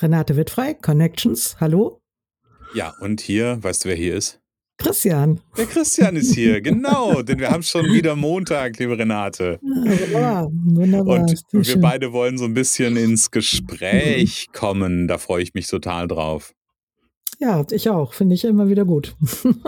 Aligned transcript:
Renate 0.00 0.36
Wittfrei, 0.36 0.74
Connections, 0.74 1.56
hallo. 1.58 2.00
Ja, 2.72 2.94
und 3.00 3.20
hier, 3.20 3.58
weißt 3.60 3.84
du, 3.84 3.88
wer 3.88 3.96
hier 3.96 4.14
ist? 4.14 4.40
Christian. 4.76 5.40
Der 5.56 5.66
Christian 5.66 6.14
ist 6.14 6.36
hier, 6.36 6.60
genau, 6.62 7.22
denn 7.22 7.40
wir 7.40 7.50
haben 7.50 7.64
schon 7.64 7.86
wieder 7.86 8.14
Montag, 8.14 8.78
liebe 8.78 8.96
Renate. 8.96 9.58
Ja, 10.12 10.44
wunderbar, 10.44 10.50
wunderbar. 10.52 11.20
Und 11.20 11.42
wir 11.50 11.80
beide 11.80 12.12
wollen 12.12 12.38
so 12.38 12.44
ein 12.44 12.54
bisschen 12.54 12.96
ins 12.96 13.32
Gespräch 13.32 14.46
kommen. 14.52 15.08
Da 15.08 15.18
freue 15.18 15.42
ich 15.42 15.54
mich 15.54 15.66
total 15.66 16.06
drauf. 16.06 16.54
Ja, 17.40 17.64
ich 17.68 17.88
auch. 17.88 18.14
Finde 18.14 18.36
ich 18.36 18.44
immer 18.44 18.68
wieder 18.68 18.84
gut. 18.84 19.16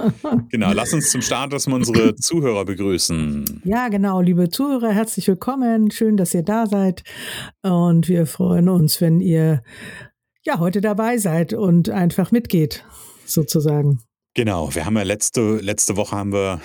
genau, 0.50 0.72
lass 0.72 0.92
uns 0.92 1.10
zum 1.10 1.22
Start 1.22 1.52
erstmal 1.52 1.78
unsere 1.78 2.14
Zuhörer 2.16 2.64
begrüßen. 2.64 3.62
Ja, 3.64 3.88
genau, 3.88 4.20
liebe 4.20 4.48
Zuhörer, 4.48 4.90
herzlich 4.90 5.26
willkommen. 5.26 5.90
Schön, 5.90 6.16
dass 6.16 6.34
ihr 6.34 6.42
da 6.42 6.66
seid. 6.66 7.04
Und 7.62 8.08
wir 8.08 8.26
freuen 8.26 8.68
uns, 8.68 9.00
wenn 9.00 9.20
ihr 9.20 9.62
ja 10.44 10.58
heute 10.58 10.80
dabei 10.80 11.18
seid 11.18 11.52
und 11.52 11.90
einfach 11.90 12.32
mitgeht, 12.32 12.84
sozusagen. 13.26 14.00
Genau, 14.34 14.72
wir 14.74 14.86
haben 14.86 14.96
ja 14.96 15.02
letzte, 15.02 15.56
letzte 15.56 15.96
Woche 15.96 16.16
haben 16.16 16.32
wir, 16.32 16.60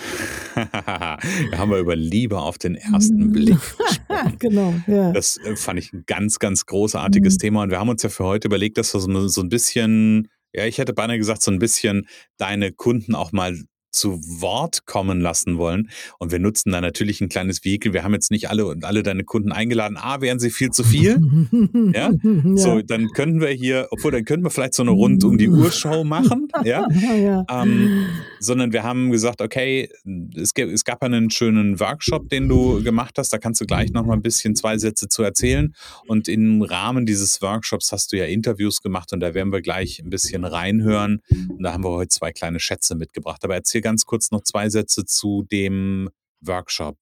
haben 0.56 1.72
wir 1.72 1.80
über 1.80 1.96
Liebe 1.96 2.40
auf 2.40 2.60
den 2.60 2.76
ersten 2.76 3.32
Blick 3.32 3.58
gesprochen. 3.78 4.36
genau, 4.38 4.76
ja. 4.86 5.12
Das 5.12 5.38
äh, 5.38 5.56
fand 5.56 5.80
ich 5.80 5.92
ein 5.92 6.04
ganz, 6.06 6.38
ganz 6.38 6.68
großartiges 6.68 7.36
mhm. 7.36 7.40
Thema 7.40 7.64
und 7.64 7.72
wir 7.72 7.80
haben 7.80 7.90
uns 7.90 8.04
ja 8.04 8.10
für 8.10 8.24
heute 8.24 8.48
überlegt, 8.48 8.78
dass 8.78 8.94
wir 8.94 9.00
so, 9.00 9.28
so 9.28 9.42
ein 9.42 9.50
bisschen, 9.50 10.28
ja, 10.54 10.66
ich 10.66 10.78
hätte 10.78 10.94
beinahe 10.94 11.18
gesagt, 11.18 11.42
so 11.42 11.50
ein 11.50 11.58
bisschen 11.58 12.08
deine 12.38 12.72
Kunden 12.72 13.16
auch 13.16 13.32
mal 13.32 13.58
zu 13.96 14.20
Wort 14.42 14.86
kommen 14.86 15.22
lassen 15.22 15.58
wollen. 15.58 15.90
Und 16.20 16.32
wir 16.32 16.40
nutzen 16.40 16.72
da 16.72 16.82
natürlich 16.82 17.22
ein 17.22 17.30
kleines 17.30 17.64
Vehikel. 17.64 17.94
Wir 17.94 18.04
haben 18.04 18.14
jetzt 18.14 18.32
nicht 18.32 18.50
alle 18.50 18.66
und 18.68 18.86
alle 18.86 19.04
deine 19.04 19.24
Kunden 19.24 19.52
eingeladen. 19.52 19.98
Ah, 20.00 20.22
wären 20.22 20.40
sie 20.40 20.50
viel 20.50 20.72
zu 20.72 20.84
viel? 20.84 21.20
ja? 21.94 22.12
ja? 22.12 22.58
So, 22.58 22.82
dann 22.82 23.08
könnten 23.10 23.42
wir 23.42 23.50
hier, 23.50 23.88
obwohl 23.92 24.12
dann 24.12 24.26
könnten 24.26 24.46
wir 24.46 24.50
vielleicht 24.50 24.74
so 24.74 24.84
eine 24.84 24.92
rund 24.92 25.24
um 25.24 25.38
die 25.38 25.50
Uhr 25.50 25.72
Show 25.72 26.04
machen. 26.04 26.48
Ja. 26.64 26.88
ja. 26.90 27.46
Ähm, 27.50 28.06
sondern 28.40 28.72
wir 28.74 28.84
haben 28.84 29.12
gesagt, 29.12 29.42
okay, 29.42 29.90
es, 30.36 30.52
es 30.56 30.84
gab 30.84 31.04
einen 31.04 31.30
schönen 31.30 31.80
Workshop, 31.80 32.30
den 32.30 32.48
du 32.48 32.82
gemacht 32.82 33.18
hast. 33.18 33.32
Da 33.34 33.38
kannst 33.38 33.62
du 33.62 33.66
gleich 33.66 33.92
noch 33.92 34.06
mal 34.06 34.14
ein 34.14 34.22
bisschen 34.22 34.56
zwei 34.56 34.78
Sätze 34.78 35.08
zu 35.10 35.22
erzählen. 35.22 35.76
Und 36.08 36.28
im 36.28 36.62
Rahmen 36.62 37.06
dieses 37.06 37.42
Workshops 37.42 37.92
hast 37.92 38.14
du 38.14 38.18
ja 38.18 38.26
Interviews 38.26 38.82
gemacht 38.82 39.14
und 39.14 39.20
da 39.20 39.34
werden 39.34 39.52
wir 39.52 39.62
gleich 39.62 40.00
ein 40.00 40.10
bisschen 40.10 40.44
reinhören. 40.44 41.22
Und 41.50 41.62
da 41.62 41.74
haben 41.74 41.84
wir 41.84 41.92
heute 41.92 42.10
zwei 42.10 42.32
kleine 42.32 42.60
Schätze 42.60 42.96
mitgebracht. 42.96 43.44
Aber 43.44 43.56
erzähl 43.56 43.82
ganz 43.86 44.08
kurz 44.08 44.32
noch 44.32 44.42
zwei 44.42 44.68
Sätze 44.68 45.06
zu 45.06 45.44
dem 45.52 46.10
Workshop. 46.42 46.98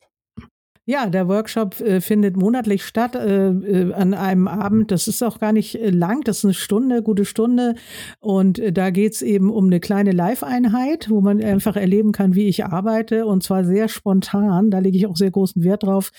Ja, 0.86 1.10
der 1.10 1.30
Workshop 1.30 1.80
äh, 1.80 2.02
findet 2.02 2.36
monatlich 2.36 2.84
statt 2.84 3.16
äh, 3.16 3.52
äh, 3.52 3.94
an 3.94 4.14
einem 4.14 4.50
Abend. 4.50 4.92
Das 4.92 5.08
ist 5.08 5.24
auch 5.24 5.40
gar 5.40 5.54
nicht 5.54 5.76
äh, 5.76 5.92
lang, 5.92 6.24
das 6.26 6.40
ist 6.40 6.44
eine 6.44 6.54
Stunde, 6.54 7.02
gute 7.02 7.24
Stunde. 7.24 7.76
Und 8.20 8.60
äh, 8.60 8.74
da 8.74 8.90
geht's 8.90 9.22
eben 9.22 9.50
um 9.50 9.68
eine 9.68 9.80
kleine 9.80 10.12
Live-Einheit, 10.12 11.10
wo 11.10 11.22
man 11.22 11.42
einfach 11.42 11.78
erleben 11.78 12.12
kann, 12.12 12.36
wie 12.36 12.50
ich 12.50 12.66
arbeite. 12.66 13.26
Und 13.26 13.44
zwar 13.44 13.64
sehr 13.64 13.88
spontan. 13.88 14.72
Da 14.72 14.80
lege 14.80 14.98
ich 14.98 15.08
auch 15.08 15.16
sehr 15.16 15.32
großen 15.32 15.64
Wert 15.64 15.84
drauf. 15.84 16.12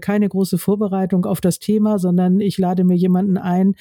Keine 0.00 0.28
große 0.28 0.58
Vorbereitung 0.58 1.26
auf 1.26 1.40
das 1.40 1.58
Thema, 1.58 1.98
sondern 1.98 2.40
ich 2.40 2.58
lade 2.58 2.84
mir 2.84 2.96
jemanden 2.96 3.36
ein, 3.36 3.74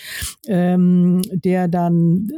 ähm, 0.48 1.22
der 1.32 1.68
dann 1.68 2.30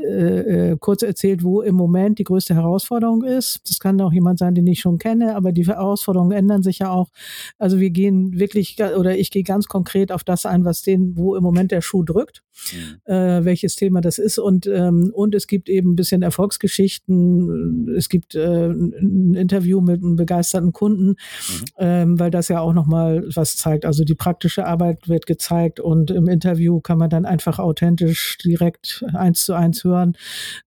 kurz 0.79 1.01
erzählt, 1.03 1.43
wo 1.43 1.61
im 1.61 1.75
Moment 1.75 2.19
die 2.19 2.23
größte 2.23 2.53
Herausforderung 2.55 3.23
ist. 3.23 3.61
Das 3.67 3.79
kann 3.79 3.99
auch 4.01 4.13
jemand 4.13 4.39
sein, 4.39 4.55
den 4.55 4.67
ich 4.67 4.79
schon 4.79 4.97
kenne, 4.97 5.35
aber 5.35 5.51
die 5.51 5.65
Herausforderungen 5.65 6.31
ändern 6.31 6.63
sich 6.63 6.79
ja 6.79 6.89
auch. 6.89 7.09
Also 7.57 7.76
wir 7.79 7.89
gehen 7.89 8.39
wirklich 8.39 8.77
oder 8.97 9.17
ich 9.17 9.31
gehe 9.31 9.43
ganz 9.43 9.67
konkret 9.67 10.11
auf 10.11 10.23
das 10.23 10.45
ein, 10.45 10.65
was 10.65 10.81
den, 10.81 11.17
wo 11.17 11.35
im 11.35 11.43
Moment 11.43 11.71
der 11.71 11.81
Schuh 11.81 12.03
drückt, 12.03 12.43
mhm. 12.71 13.11
äh, 13.11 13.45
welches 13.45 13.75
Thema 13.75 14.01
das 14.01 14.17
ist 14.17 14.39
und 14.39 14.67
ähm, 14.67 15.11
und 15.13 15.35
es 15.35 15.47
gibt 15.47 15.69
eben 15.69 15.91
ein 15.91 15.95
bisschen 15.95 16.21
Erfolgsgeschichten. 16.21 17.95
Es 17.97 18.09
gibt 18.09 18.35
äh, 18.35 18.67
ein 18.67 19.33
Interview 19.33 19.81
mit 19.81 20.03
einem 20.03 20.15
begeisterten 20.15 20.73
Kunden, 20.73 21.09
mhm. 21.09 21.65
ähm, 21.77 22.19
weil 22.19 22.31
das 22.31 22.47
ja 22.47 22.59
auch 22.59 22.73
noch 22.73 22.87
mal 22.87 23.23
was 23.33 23.55
zeigt. 23.57 23.85
Also 23.85 24.03
die 24.03 24.15
praktische 24.15 24.65
Arbeit 24.65 25.07
wird 25.07 25.25
gezeigt 25.25 25.79
und 25.79 26.11
im 26.11 26.27
Interview 26.27 26.79
kann 26.81 26.97
man 26.97 27.09
dann 27.09 27.25
einfach 27.25 27.59
authentisch 27.59 28.37
direkt 28.43 29.03
eins 29.13 29.45
zu 29.45 29.53
eins 29.53 29.83
hören, 29.83 30.17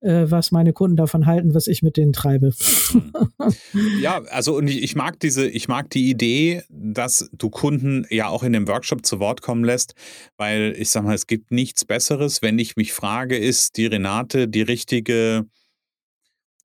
äh, 0.00 0.26
was 0.28 0.52
meine 0.52 0.72
Kunden 0.72 0.96
davon 0.96 1.26
halten, 1.26 1.54
was 1.54 1.66
ich 1.66 1.82
mit 1.82 1.96
denen 1.96 2.12
treibe. 2.12 2.52
ja, 4.00 4.22
also 4.30 4.56
und 4.56 4.68
ich, 4.68 4.82
ich 4.82 4.96
mag 4.96 5.20
diese, 5.20 5.46
ich 5.46 5.68
mag 5.68 5.90
die 5.90 6.10
Idee, 6.10 6.62
dass 7.00 7.30
du 7.32 7.48
Kunden 7.48 8.06
ja 8.10 8.28
auch 8.28 8.42
in 8.42 8.52
dem 8.52 8.68
Workshop 8.68 9.06
zu 9.06 9.20
Wort 9.20 9.40
kommen 9.40 9.64
lässt, 9.64 9.94
weil 10.36 10.74
ich 10.76 10.90
sag 10.90 11.02
mal, 11.02 11.14
es 11.14 11.26
gibt 11.26 11.50
nichts 11.50 11.86
Besseres, 11.86 12.42
wenn 12.42 12.58
ich 12.58 12.76
mich 12.76 12.92
frage, 12.92 13.38
ist 13.38 13.78
die 13.78 13.86
Renate 13.86 14.48
die 14.48 14.60
richtige 14.60 15.46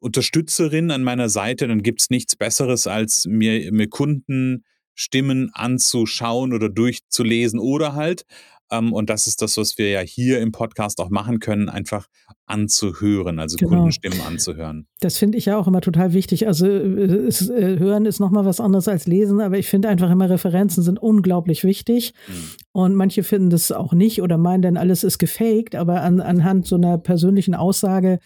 Unterstützerin 0.02 0.92
an 0.92 1.04
meiner 1.04 1.30
Seite, 1.30 1.70
dann 1.70 1.84
gibt 1.84 2.02
es 2.02 2.10
nichts 2.10 2.36
Besseres, 2.36 2.86
als 2.86 3.26
mir, 3.26 3.72
mir 3.72 3.88
Kundenstimmen 3.88 5.52
anzuschauen 5.54 6.52
oder 6.52 6.68
durchzulesen 6.68 7.58
oder 7.62 7.94
halt 7.94 8.26
ähm, 8.72 8.92
und 8.92 9.10
das 9.10 9.28
ist 9.28 9.42
das, 9.42 9.56
was 9.56 9.78
wir 9.78 9.90
ja 9.90 10.02
hier 10.02 10.42
im 10.42 10.52
Podcast 10.52 11.00
auch 11.00 11.10
machen 11.10 11.40
können, 11.40 11.70
einfach 11.70 12.08
anzuhören, 12.46 13.40
also 13.40 13.58
genau. 13.58 13.70
Kundenstimmen 13.72 14.22
anzuhören. 14.22 14.88
Das 15.00 15.18
finde 15.18 15.38
ich 15.38 15.46
ja 15.46 15.58
auch 15.58 15.68
immer 15.68 15.82
total 15.82 16.14
wichtig. 16.14 16.48
Also 16.48 16.68
äh, 16.68 17.28
es, 17.28 17.50
äh, 17.50 17.80
hören 17.80 18.06
ist 18.06 18.20
nochmal 18.20 18.46
was 18.46 18.60
anderes 18.60 18.88
als 18.88 19.08
lesen, 19.08 19.42
aber 19.42 19.58
ich 19.58 19.68
finde 19.68 19.90
einfach 19.90 20.12
immer 20.12 20.30
Referenzen 20.30 20.84
sind 20.84 21.00
unglaublich 21.00 21.64
wichtig. 21.64 22.14
Mhm. 22.28 22.34
Und 22.72 22.96
manche 22.96 23.24
finden 23.24 23.50
das 23.50 23.72
auch 23.72 23.94
nicht 23.94 24.22
oder 24.22 24.38
meinen 24.38 24.62
dann, 24.62 24.78
alles 24.78 25.04
ist 25.04 25.18
gefaked, 25.18 25.76
aber 25.76 26.02
an, 26.02 26.20
anhand 26.20 26.68
so 26.68 26.76
einer 26.76 26.98
persönlichen 26.98 27.56
Aussage 27.56 28.20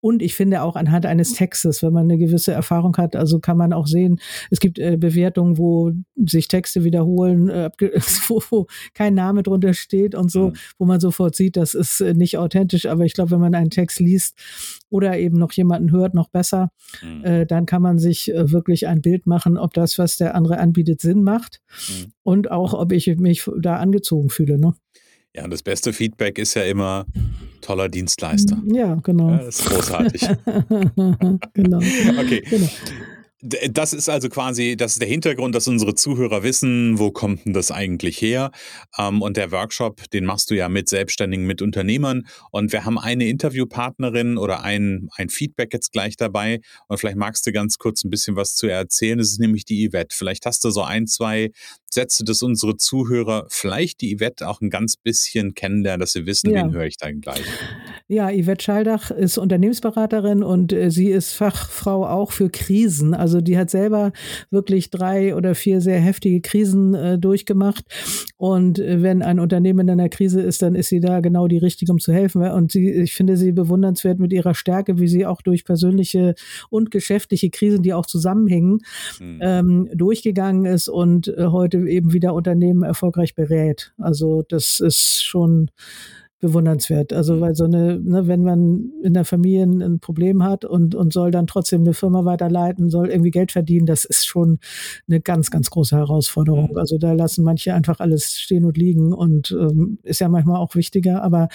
und 0.00 0.22
ich 0.22 0.34
finde 0.34 0.62
auch 0.62 0.76
anhand 0.76 1.06
eines 1.06 1.34
Textes, 1.34 1.82
wenn 1.82 1.92
man 1.92 2.04
eine 2.04 2.16
gewisse 2.16 2.52
Erfahrung 2.52 2.96
hat, 2.96 3.16
also 3.16 3.40
kann 3.40 3.56
man 3.56 3.72
auch 3.72 3.86
sehen, 3.86 4.20
es 4.50 4.60
gibt 4.60 4.78
äh, 4.78 4.96
Bewertungen, 4.96 5.58
wo 5.58 5.92
sich 6.14 6.48
Texte 6.48 6.84
wiederholen, 6.84 7.48
äh, 7.48 7.70
wo, 8.28 8.40
wo 8.50 8.66
kein 8.94 9.14
Name 9.14 9.42
drunter 9.42 9.74
steht 9.74 10.14
und 10.14 10.30
so, 10.30 10.48
mhm. 10.48 10.54
wo 10.78 10.84
man 10.86 11.00
sofort 11.00 11.34
sieht, 11.34 11.56
das 11.56 11.74
ist 11.74 12.00
äh, 12.00 12.14
nicht 12.14 12.38
authentisch. 12.38 12.86
Aber 12.86 13.04
ich 13.04 13.14
glaube, 13.14 13.32
wenn 13.32 13.40
man 13.40 13.54
einen 13.66 13.70
Text 13.70 14.00
liest 14.00 14.36
oder 14.88 15.18
eben 15.18 15.38
noch 15.38 15.52
jemanden 15.52 15.90
hört, 15.90 16.14
noch 16.14 16.28
besser, 16.28 16.70
mhm. 17.02 17.24
äh, 17.24 17.46
dann 17.46 17.66
kann 17.66 17.82
man 17.82 17.98
sich 17.98 18.32
äh, 18.32 18.50
wirklich 18.50 18.86
ein 18.86 19.02
Bild 19.02 19.26
machen, 19.26 19.58
ob 19.58 19.74
das, 19.74 19.98
was 19.98 20.16
der 20.16 20.34
andere 20.34 20.58
anbietet, 20.58 21.00
Sinn 21.00 21.22
macht 21.22 21.60
mhm. 21.88 22.12
und 22.22 22.50
auch, 22.50 22.74
ob 22.74 22.92
ich 22.92 23.06
mich 23.16 23.48
da 23.58 23.76
angezogen 23.76 24.30
fühle. 24.30 24.58
Ne? 24.58 24.74
Ja, 25.34 25.44
und 25.44 25.50
das 25.50 25.62
beste 25.62 25.92
Feedback 25.92 26.38
ist 26.38 26.54
ja 26.54 26.62
immer 26.62 27.04
toller 27.60 27.88
Dienstleister. 27.88 28.62
Ja, 28.72 28.94
genau. 29.02 29.30
Ja, 29.30 29.38
das 29.38 29.60
ist 29.60 29.68
großartig. 29.68 30.22
genau. 31.52 31.80
Okay. 32.18 32.42
Genau. 32.48 32.68
Das 33.70 33.92
ist 33.92 34.08
also 34.08 34.28
quasi, 34.28 34.76
das 34.76 34.94
ist 34.94 35.02
der 35.02 35.08
Hintergrund, 35.08 35.54
dass 35.54 35.68
unsere 35.68 35.94
Zuhörer 35.94 36.42
wissen, 36.42 36.98
wo 36.98 37.10
kommt 37.10 37.44
denn 37.44 37.52
das 37.52 37.70
eigentlich 37.70 38.20
her? 38.20 38.50
Ähm, 38.98 39.22
und 39.22 39.36
der 39.36 39.52
Workshop, 39.52 40.10
den 40.10 40.24
machst 40.24 40.50
du 40.50 40.54
ja 40.54 40.68
mit 40.68 40.88
Selbstständigen, 40.88 41.46
mit 41.46 41.62
Unternehmern. 41.62 42.26
Und 42.50 42.72
wir 42.72 42.84
haben 42.84 42.98
eine 42.98 43.28
Interviewpartnerin 43.28 44.36
oder 44.36 44.62
ein, 44.62 45.08
ein 45.16 45.28
Feedback 45.28 45.72
jetzt 45.72 45.92
gleich 45.92 46.16
dabei. 46.16 46.60
Und 46.88 46.98
vielleicht 46.98 47.18
magst 47.18 47.46
du 47.46 47.52
ganz 47.52 47.78
kurz 47.78 48.02
ein 48.04 48.10
bisschen 48.10 48.34
was 48.34 48.56
zu 48.56 48.66
erzählen. 48.66 49.18
Das 49.18 49.28
ist 49.28 49.38
nämlich 49.38 49.64
die 49.64 49.88
Yvette. 49.88 50.16
Vielleicht 50.16 50.44
hast 50.46 50.64
du 50.64 50.70
so 50.70 50.82
ein, 50.82 51.06
zwei 51.06 51.50
Sätze, 51.96 52.24
dass 52.24 52.42
unsere 52.42 52.76
Zuhörer 52.76 53.46
vielleicht 53.48 54.02
die 54.02 54.16
Yvette 54.16 54.46
auch 54.48 54.60
ein 54.60 54.68
ganz 54.68 54.98
bisschen 54.98 55.54
kennenlernen, 55.54 56.00
dass 56.00 56.12
sie 56.12 56.26
wissen, 56.26 56.50
ja. 56.50 56.62
wen 56.62 56.72
höre 56.72 56.84
ich 56.84 56.98
dann 56.98 57.22
gleich. 57.22 57.42
Ja, 58.06 58.30
Yvette 58.30 58.62
Schaldach 58.62 59.10
ist 59.10 59.38
Unternehmensberaterin 59.38 60.42
und 60.42 60.72
äh, 60.72 60.90
sie 60.90 61.08
ist 61.08 61.32
Fachfrau 61.32 62.06
auch 62.06 62.32
für 62.32 62.50
Krisen. 62.50 63.14
Also 63.14 63.40
die 63.40 63.56
hat 63.56 63.70
selber 63.70 64.12
wirklich 64.50 64.90
drei 64.90 65.34
oder 65.34 65.54
vier 65.54 65.80
sehr 65.80 65.98
heftige 65.98 66.40
Krisen 66.42 66.94
äh, 66.94 67.18
durchgemacht. 67.18 67.84
Und 68.36 68.78
äh, 68.78 69.02
wenn 69.02 69.22
ein 69.22 69.40
Unternehmen 69.40 69.88
in 69.88 69.90
einer 69.90 70.10
Krise 70.10 70.42
ist, 70.42 70.60
dann 70.62 70.74
ist 70.74 70.90
sie 70.90 71.00
da 71.00 71.20
genau 71.20 71.48
die 71.48 71.58
Richtige, 71.58 71.90
um 71.90 71.98
zu 71.98 72.12
helfen. 72.12 72.42
Und 72.42 72.72
sie, 72.72 72.90
ich 72.90 73.14
finde 73.14 73.36
sie 73.38 73.52
bewundernswert 73.52 74.20
mit 74.20 74.32
ihrer 74.32 74.54
Stärke, 74.54 74.98
wie 74.98 75.08
sie 75.08 75.24
auch 75.24 75.40
durch 75.40 75.64
persönliche 75.64 76.34
und 76.68 76.90
geschäftliche 76.90 77.48
Krisen, 77.48 77.82
die 77.82 77.94
auch 77.94 78.06
zusammenhängen, 78.06 78.80
mhm. 79.18 79.38
ähm, 79.40 79.90
durchgegangen 79.94 80.66
ist 80.66 80.88
und 80.88 81.28
äh, 81.28 81.46
heute 81.46 81.85
eben 81.86 82.12
wieder 82.12 82.34
Unternehmen 82.34 82.82
erfolgreich 82.82 83.34
berät. 83.34 83.92
Also 83.98 84.42
das 84.48 84.80
ist 84.80 85.24
schon 85.24 85.70
bewundernswert. 86.46 87.12
Also 87.12 87.34
mhm. 87.34 87.40
weil 87.40 87.54
so 87.54 87.64
eine, 87.64 87.98
ne, 88.00 88.26
wenn 88.26 88.42
man 88.42 88.92
in 89.02 89.14
der 89.14 89.24
Familie 89.24 89.64
ein 89.64 90.00
Problem 90.00 90.42
hat 90.42 90.64
und, 90.64 90.94
und 90.94 91.12
soll 91.12 91.30
dann 91.30 91.46
trotzdem 91.46 91.82
eine 91.82 91.94
Firma 91.94 92.24
weiterleiten, 92.24 92.90
soll 92.90 93.08
irgendwie 93.08 93.30
Geld 93.30 93.52
verdienen, 93.52 93.86
das 93.86 94.04
ist 94.04 94.26
schon 94.26 94.58
eine 95.08 95.20
ganz, 95.20 95.50
ganz 95.50 95.70
große 95.70 95.96
Herausforderung. 95.96 96.70
Mhm. 96.70 96.78
Also 96.78 96.98
da 96.98 97.12
lassen 97.12 97.44
manche 97.44 97.74
einfach 97.74 98.00
alles 98.00 98.38
stehen 98.38 98.64
und 98.64 98.76
liegen 98.76 99.12
und 99.12 99.50
ähm, 99.50 99.98
ist 100.02 100.20
ja 100.20 100.28
manchmal 100.28 100.60
auch 100.60 100.74
wichtiger, 100.74 101.22
aber 101.22 101.48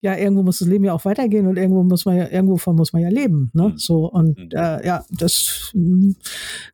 ja, 0.00 0.16
irgendwo 0.16 0.42
muss 0.42 0.58
das 0.58 0.68
Leben 0.68 0.84
ja 0.84 0.92
auch 0.92 1.04
weitergehen 1.04 1.46
und 1.46 1.56
irgendwo 1.56 1.82
muss 1.82 2.04
man 2.04 2.16
ja, 2.16 2.28
irgendwo 2.30 2.72
muss 2.72 2.92
man 2.92 3.02
ja 3.02 3.08
leben. 3.08 3.50
Ne? 3.54 3.70
Mhm. 3.70 3.78
So, 3.78 4.10
und 4.10 4.54
äh, 4.54 4.86
ja, 4.86 5.04
das 5.10 5.70
hm, 5.72 6.16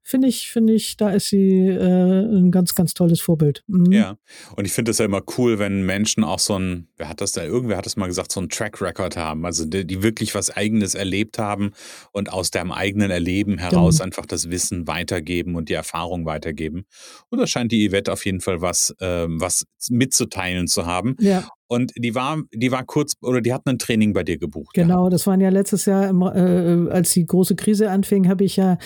finde 0.03 0.29
ich, 0.29 0.50
finde 0.50 0.75
ich, 0.75 0.97
da 0.97 1.11
ist 1.11 1.29
sie 1.29 1.69
äh, 1.69 2.38
ein 2.38 2.50
ganz, 2.50 2.75
ganz 2.75 2.94
tolles 2.94 3.20
Vorbild. 3.20 3.64
Mhm. 3.69 3.93
Ja, 3.93 4.17
und 4.56 4.67
ich 4.67 4.73
finde 4.73 4.91
es 4.91 4.99
ja 4.99 5.05
immer 5.05 5.23
cool, 5.38 5.59
wenn 5.59 5.87
Menschen 5.87 6.25
auch 6.25 6.38
so 6.38 6.59
ein, 6.59 6.88
wer 6.97 7.09
hat 7.09 7.20
das 7.20 7.32
da, 7.32 7.43
irgendwer 7.52 7.76
hat 7.76 7.87
das 7.87 7.96
mal 7.96 8.06
gesagt, 8.06 8.32
so 8.32 8.40
ein 8.40 8.49
Track 8.49 8.81
Record 8.81 9.16
haben, 9.16 9.44
also 9.44 9.64
die, 9.64 9.87
die 9.87 10.02
wirklich 10.02 10.34
was 10.34 10.50
Eigenes 10.50 10.94
erlebt 10.94 11.38
haben 11.38 11.72
und 12.12 12.32
aus 12.32 12.50
dem 12.50 12.72
eigenen 12.72 13.10
Erleben 13.10 13.58
heraus 13.58 13.96
genau. 13.96 14.06
einfach 14.06 14.26
das 14.26 14.50
Wissen 14.50 14.87
weitergeben 14.87 15.54
und 15.54 15.69
die 15.69 15.75
Erfahrung 15.75 16.25
weitergeben. 16.25 16.84
Und 17.28 17.38
da 17.38 17.46
scheint 17.46 17.70
die 17.70 17.88
Yvette 17.88 18.12
auf 18.12 18.25
jeden 18.25 18.40
Fall 18.40 18.60
was, 18.60 18.94
äh, 19.00 19.26
was 19.28 19.66
mitzuteilen 19.90 20.66
zu 20.66 20.87
haben. 20.87 21.16
Ja. 21.20 21.49
Und 21.73 21.93
die 21.97 22.15
war, 22.15 22.37
die 22.53 22.71
war 22.71 22.85
kurz, 22.85 23.15
oder 23.23 23.41
die 23.41 23.55
hatten 23.55 23.71
ein 23.71 23.79
Training 23.79 24.13
bei 24.13 24.25
dir 24.25 24.37
gebucht. 24.37 24.75
Genau, 24.75 25.09
das 25.09 25.27
waren 25.27 25.41
ja 25.41 25.49
letztes 25.49 25.87
Jahr, 25.87 26.11
äh, 26.37 26.91
als 26.91 27.13
die 27.15 27.25
große 27.25 27.57
Krise 27.57 27.89
anfing, 27.89 28.29
habe 28.29 28.45
ich 28.45 28.57
ja 28.57 28.77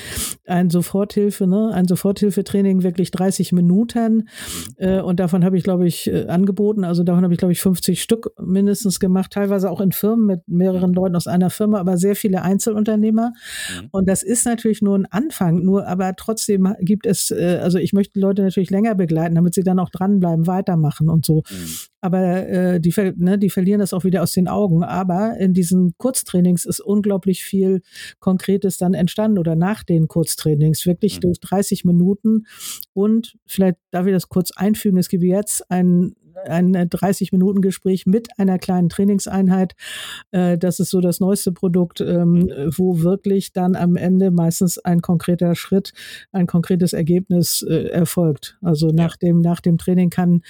ein 0.46 0.70
Soforthilfe, 0.70 1.48
ne, 1.48 1.72
ein 1.74 1.88
Soforthilfetraining, 1.88 2.84
wirklich 2.84 3.10
30 3.10 3.50
Minuten. 3.50 4.14
Mhm. 4.14 4.74
Äh, 4.76 5.00
und 5.00 5.18
davon 5.18 5.44
habe 5.44 5.58
ich, 5.58 5.64
glaube 5.64 5.84
ich, 5.88 6.06
äh, 6.06 6.26
angeboten. 6.26 6.84
Also 6.84 7.02
davon 7.02 7.24
habe 7.24 7.34
ich, 7.34 7.38
glaube 7.38 7.50
ich, 7.50 7.60
50 7.60 8.00
Stück 8.00 8.30
mindestens 8.40 9.00
gemacht, 9.00 9.32
teilweise 9.32 9.68
auch 9.68 9.80
in 9.80 9.90
Firmen 9.90 10.24
mit 10.24 10.46
mehreren 10.46 10.90
mhm. 10.90 10.96
Leuten 10.96 11.16
aus 11.16 11.26
einer 11.26 11.50
Firma, 11.50 11.80
aber 11.80 11.96
sehr 11.96 12.14
viele 12.14 12.42
Einzelunternehmer. 12.42 13.32
Mhm. 13.80 13.88
Und 13.90 14.08
das 14.08 14.22
ist 14.22 14.46
natürlich 14.46 14.80
nur 14.80 14.96
ein 14.96 15.06
Anfang, 15.06 15.64
nur 15.64 15.88
aber 15.88 16.14
trotzdem 16.14 16.72
gibt 16.82 17.04
es, 17.04 17.32
äh, 17.32 17.58
also 17.60 17.78
ich 17.78 17.92
möchte 17.92 18.20
Leute 18.20 18.42
natürlich 18.42 18.70
länger 18.70 18.94
begleiten, 18.94 19.34
damit 19.34 19.54
sie 19.54 19.64
dann 19.64 19.80
auch 19.80 19.90
dranbleiben, 19.90 20.46
weitermachen 20.46 21.08
und 21.08 21.26
so. 21.26 21.42
Mhm. 21.50 21.66
Aber 22.06 22.48
äh, 22.48 22.80
die, 22.80 22.94
ne, 23.16 23.36
die 23.36 23.50
verlieren 23.50 23.80
das 23.80 23.92
auch 23.92 24.04
wieder 24.04 24.22
aus 24.22 24.32
den 24.32 24.46
Augen. 24.46 24.84
Aber 24.84 25.36
in 25.38 25.52
diesen 25.52 25.94
Kurztrainings 25.98 26.64
ist 26.64 26.80
unglaublich 26.80 27.42
viel 27.42 27.82
Konkretes 28.20 28.78
dann 28.78 28.94
entstanden 28.94 29.38
oder 29.38 29.56
nach 29.56 29.82
den 29.82 30.06
Kurztrainings, 30.06 30.86
wirklich 30.86 31.16
mhm. 31.16 31.20
durch 31.22 31.40
30 31.40 31.84
Minuten. 31.84 32.46
Und 32.92 33.36
vielleicht 33.46 33.76
darf 33.90 34.06
ich 34.06 34.12
das 34.12 34.28
kurz 34.28 34.52
einfügen, 34.52 34.98
es 34.98 35.08
gibt 35.08 35.24
jetzt 35.24 35.68
ein 35.70 36.14
ein 36.48 36.74
30-Minuten-Gespräch 36.74 38.06
mit 38.06 38.28
einer 38.38 38.58
kleinen 38.58 38.88
Trainingseinheit. 38.88 39.74
Äh, 40.30 40.58
das 40.58 40.80
ist 40.80 40.90
so 40.90 41.00
das 41.00 41.20
neueste 41.20 41.52
Produkt, 41.52 42.00
ähm, 42.00 42.50
wo 42.76 43.00
wirklich 43.00 43.52
dann 43.52 43.76
am 43.76 43.96
Ende 43.96 44.30
meistens 44.30 44.78
ein 44.78 45.00
konkreter 45.00 45.54
Schritt, 45.54 45.92
ein 46.32 46.46
konkretes 46.46 46.92
Ergebnis 46.92 47.62
äh, 47.62 47.88
erfolgt. 47.88 48.58
Also 48.62 48.90
nach 48.90 49.16
dem, 49.16 49.40
nach 49.40 49.60
dem 49.60 49.78
Training 49.78 50.10
kann 50.10 50.42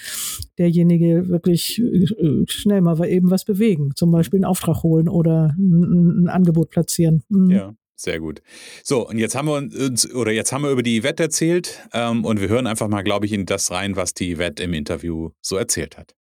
derjenige 0.59 1.29
wirklich 1.29 1.81
äh, 1.81 2.45
schnell 2.47 2.81
mal 2.81 3.03
eben 3.07 3.31
was 3.31 3.45
bewegen, 3.45 3.93
zum 3.95 4.11
Beispiel 4.11 4.39
einen 4.39 4.45
Auftrag 4.45 4.83
holen 4.83 5.09
oder 5.09 5.55
ein, 5.59 6.25
ein 6.25 6.29
Angebot 6.29 6.71
platzieren. 6.71 7.23
Mhm. 7.29 7.51
Ja. 7.51 7.75
Sehr 7.97 8.21
gut. 8.21 8.43
So, 8.85 9.09
und 9.09 9.19
jetzt 9.19 9.35
haben 9.35 9.49
wir 9.49 9.55
uns, 9.55 10.13
oder 10.13 10.31
jetzt 10.31 10.53
haben 10.53 10.63
wir 10.63 10.71
über 10.71 10.83
die 10.83 11.01
Yvette 11.01 11.25
erzählt 11.25 11.89
ähm, 11.95 12.27
und 12.27 12.41
wir 12.41 12.49
hören 12.49 12.67
einfach 12.67 12.89
mal, 12.89 13.03
glaube 13.03 13.25
ich, 13.25 13.33
in 13.33 13.47
das 13.47 13.71
rein, 13.71 13.97
was 13.97 14.13
die 14.13 14.37
Yvette 14.37 14.63
im 14.63 14.75
Interview 14.75 15.31
so 15.41 15.57
erzählt 15.57 15.97
hat. 15.97 16.15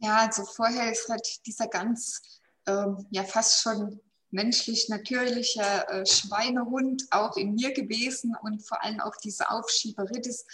Ja, 0.00 0.18
also 0.26 0.44
vorher 0.44 0.92
ist 0.92 1.08
halt 1.08 1.26
dieser 1.46 1.68
ganz, 1.68 2.40
ähm, 2.66 3.06
ja, 3.10 3.24
fast 3.24 3.62
schon 3.62 4.00
menschlich 4.32 4.88
natürlicher 4.88 5.88
äh, 5.88 6.06
Schweinehund 6.06 7.04
auch 7.10 7.36
in 7.36 7.54
mir 7.54 7.72
gewesen 7.72 8.34
und 8.42 8.66
vor 8.66 8.82
allem 8.82 9.00
auch 9.00 9.16
diese 9.16 9.50
Aufschieberitis. 9.50 10.44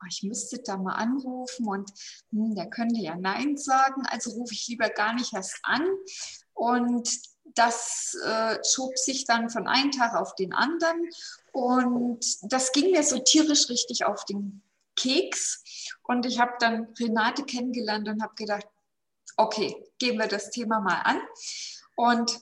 Oh, 0.00 0.06
ich 0.08 0.22
müsste 0.22 0.60
da 0.64 0.76
mal 0.76 0.94
anrufen 0.94 1.66
und 1.66 1.90
hm, 2.30 2.54
der 2.54 2.70
könnte 2.70 3.00
ja 3.00 3.16
Nein 3.16 3.56
sagen, 3.56 4.02
also 4.06 4.30
rufe 4.30 4.54
ich 4.54 4.68
lieber 4.68 4.90
gar 4.90 5.14
nicht 5.14 5.32
erst 5.32 5.58
an. 5.62 5.84
Und 6.52 7.08
das 7.58 8.16
äh, 8.24 8.58
schob 8.64 8.96
sich 8.96 9.24
dann 9.24 9.50
von 9.50 9.66
einem 9.66 9.90
Tag 9.90 10.14
auf 10.14 10.34
den 10.36 10.52
anderen 10.52 11.10
und 11.52 12.24
das 12.42 12.72
ging 12.72 12.92
mir 12.92 13.02
so 13.02 13.18
tierisch 13.18 13.68
richtig 13.68 14.04
auf 14.04 14.24
den 14.24 14.62
Keks. 14.96 15.62
Und 16.04 16.26
ich 16.26 16.38
habe 16.38 16.52
dann 16.60 16.88
Renate 16.98 17.44
kennengelernt 17.44 18.08
und 18.08 18.22
habe 18.22 18.34
gedacht, 18.34 18.66
okay, 19.36 19.84
gehen 19.98 20.18
wir 20.18 20.26
das 20.26 20.50
Thema 20.50 20.80
mal 20.80 21.00
an 21.02 21.20
und 21.96 22.40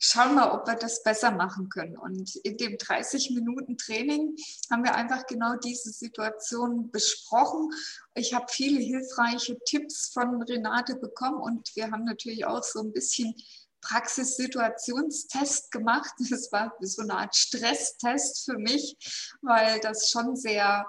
schauen 0.00 0.36
mal, 0.36 0.52
ob 0.52 0.66
wir 0.66 0.76
das 0.76 1.02
besser 1.02 1.32
machen 1.32 1.68
können. 1.68 1.96
Und 1.96 2.36
in 2.36 2.56
dem 2.56 2.78
30 2.78 3.30
Minuten 3.30 3.76
Training 3.76 4.36
haben 4.70 4.84
wir 4.84 4.94
einfach 4.94 5.26
genau 5.26 5.56
diese 5.56 5.90
Situation 5.90 6.90
besprochen. 6.90 7.70
Ich 8.14 8.32
habe 8.32 8.46
viele 8.48 8.80
hilfreiche 8.80 9.58
Tipps 9.64 10.10
von 10.12 10.42
Renate 10.42 10.96
bekommen 10.96 11.40
und 11.40 11.74
wir 11.74 11.90
haben 11.90 12.04
natürlich 12.04 12.44
auch 12.44 12.62
so 12.62 12.80
ein 12.80 12.92
bisschen 12.92 13.34
Praxissituationstest 13.80 15.70
gemacht. 15.70 16.12
Das 16.30 16.50
war 16.52 16.74
so 16.80 17.02
eine 17.02 17.14
Art 17.14 17.36
Stresstest 17.36 18.44
für 18.44 18.58
mich, 18.58 18.96
weil 19.42 19.80
das 19.80 20.10
schon 20.10 20.36
sehr 20.36 20.86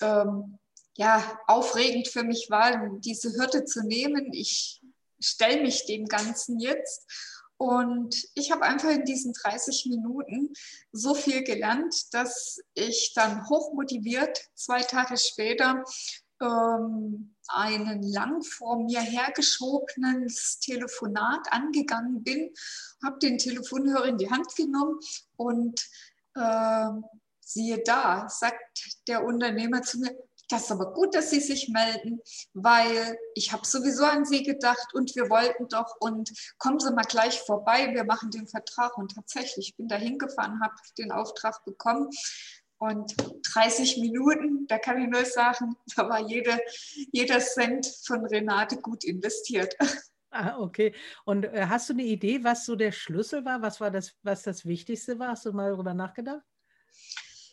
ähm, 0.00 0.58
ja, 0.96 1.38
aufregend 1.46 2.08
für 2.08 2.22
mich 2.22 2.48
war, 2.50 2.88
diese 3.00 3.32
Hürde 3.34 3.64
zu 3.64 3.82
nehmen. 3.82 4.32
Ich 4.32 4.80
stelle 5.20 5.62
mich 5.62 5.86
dem 5.86 6.06
Ganzen 6.06 6.58
jetzt. 6.58 7.06
Und 7.58 8.14
ich 8.34 8.50
habe 8.52 8.62
einfach 8.62 8.90
in 8.90 9.04
diesen 9.04 9.32
30 9.32 9.86
Minuten 9.86 10.52
so 10.92 11.14
viel 11.14 11.42
gelernt, 11.42 12.12
dass 12.12 12.58
ich 12.74 13.12
dann 13.14 13.48
hochmotiviert 13.48 14.38
zwei 14.54 14.82
Tage 14.82 15.16
später 15.16 15.82
ähm, 16.42 17.35
einen 17.48 18.02
lang 18.02 18.42
vor 18.42 18.82
mir 18.82 19.00
hergeschobenen 19.00 20.28
Telefonat 20.60 21.52
angegangen 21.52 22.22
bin, 22.22 22.52
habe 23.04 23.18
den 23.18 23.38
Telefonhörer 23.38 24.06
in 24.06 24.18
die 24.18 24.30
Hand 24.30 24.54
genommen 24.56 24.98
und 25.36 25.80
äh, 26.34 26.88
siehe 27.40 27.82
da, 27.84 28.28
sagt 28.28 28.98
der 29.06 29.24
Unternehmer 29.24 29.82
zu 29.82 29.98
mir, 29.98 30.16
das 30.48 30.64
ist 30.64 30.70
aber 30.70 30.92
gut, 30.92 31.14
dass 31.14 31.30
Sie 31.30 31.40
sich 31.40 31.68
melden, 31.68 32.20
weil 32.54 33.18
ich 33.34 33.52
habe 33.52 33.66
sowieso 33.66 34.04
an 34.04 34.24
Sie 34.24 34.44
gedacht 34.44 34.94
und 34.94 35.16
wir 35.16 35.28
wollten 35.28 35.68
doch 35.68 35.96
und 35.98 36.30
kommen 36.58 36.78
Sie 36.78 36.92
mal 36.92 37.02
gleich 37.02 37.40
vorbei, 37.40 37.92
wir 37.94 38.04
machen 38.04 38.30
den 38.30 38.46
Vertrag. 38.46 38.96
Und 38.96 39.14
tatsächlich, 39.14 39.70
ich 39.70 39.76
bin 39.76 39.88
da 39.88 39.96
hingefahren, 39.96 40.60
habe 40.62 40.74
den 40.98 41.10
Auftrag 41.10 41.64
bekommen 41.64 42.10
und 42.78 43.14
30 43.54 43.98
Minuten, 43.98 44.66
da 44.66 44.78
kann 44.78 45.00
ich 45.00 45.08
nur 45.08 45.24
sagen, 45.24 45.76
da 45.96 46.08
war 46.08 46.20
jede, 46.20 46.58
jeder 47.12 47.40
Cent 47.40 47.86
von 48.04 48.24
Renate 48.26 48.76
gut 48.76 49.04
investiert. 49.04 49.76
Ah, 50.30 50.58
okay. 50.58 50.94
Und 51.24 51.44
äh, 51.44 51.66
hast 51.66 51.88
du 51.88 51.94
eine 51.94 52.02
Idee, 52.02 52.44
was 52.44 52.66
so 52.66 52.76
der 52.76 52.92
Schlüssel 52.92 53.46
war? 53.46 53.62
Was 53.62 53.80
war 53.80 53.90
das, 53.90 54.12
was 54.22 54.42
das 54.42 54.66
Wichtigste 54.66 55.18
war? 55.18 55.28
Hast 55.28 55.46
du 55.46 55.52
mal 55.52 55.70
darüber 55.70 55.94
nachgedacht? 55.94 56.42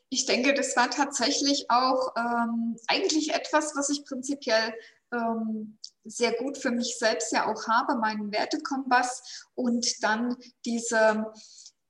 Ich 0.10 0.26
denke, 0.26 0.54
das 0.54 0.76
war 0.76 0.90
tatsächlich 0.90 1.68
auch 1.70 2.14
ähm, 2.18 2.76
eigentlich 2.88 3.34
etwas, 3.34 3.74
was 3.78 3.90
ich 3.90 4.04
prinzipiell 4.04 4.74
ähm, 5.14 5.78
sehr 6.04 6.34
gut 6.34 6.58
für 6.58 6.72
mich 6.72 6.98
selbst 6.98 7.32
ja 7.32 7.48
auch 7.48 7.68
habe, 7.68 7.96
meinen 7.96 8.34
Wertekompass 8.34 9.48
und 9.56 10.04
dann 10.04 10.36
diese, 10.66 11.32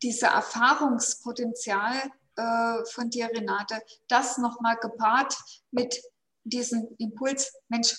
diese 0.03 0.27
Erfahrungspotenzial 0.27 2.11
äh, 2.35 2.85
von 2.85 3.09
dir, 3.09 3.29
Renate, 3.33 3.81
das 4.07 4.37
nochmal 4.37 4.77
gepaart 4.77 5.35
mit 5.71 6.01
diesem 6.43 6.87
Impuls, 6.97 7.53
Mensch, 7.69 7.95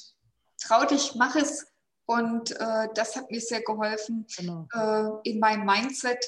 trau 0.60 0.84
dich, 0.84 1.14
mach 1.14 1.36
es. 1.36 1.66
Und 2.06 2.50
äh, 2.60 2.88
das 2.94 3.16
hat 3.16 3.30
mir 3.30 3.40
sehr 3.40 3.62
geholfen, 3.62 4.26
genau. 4.36 4.68
äh, 4.74 5.30
in 5.30 5.38
meinem 5.40 5.64
Mindset 5.64 6.22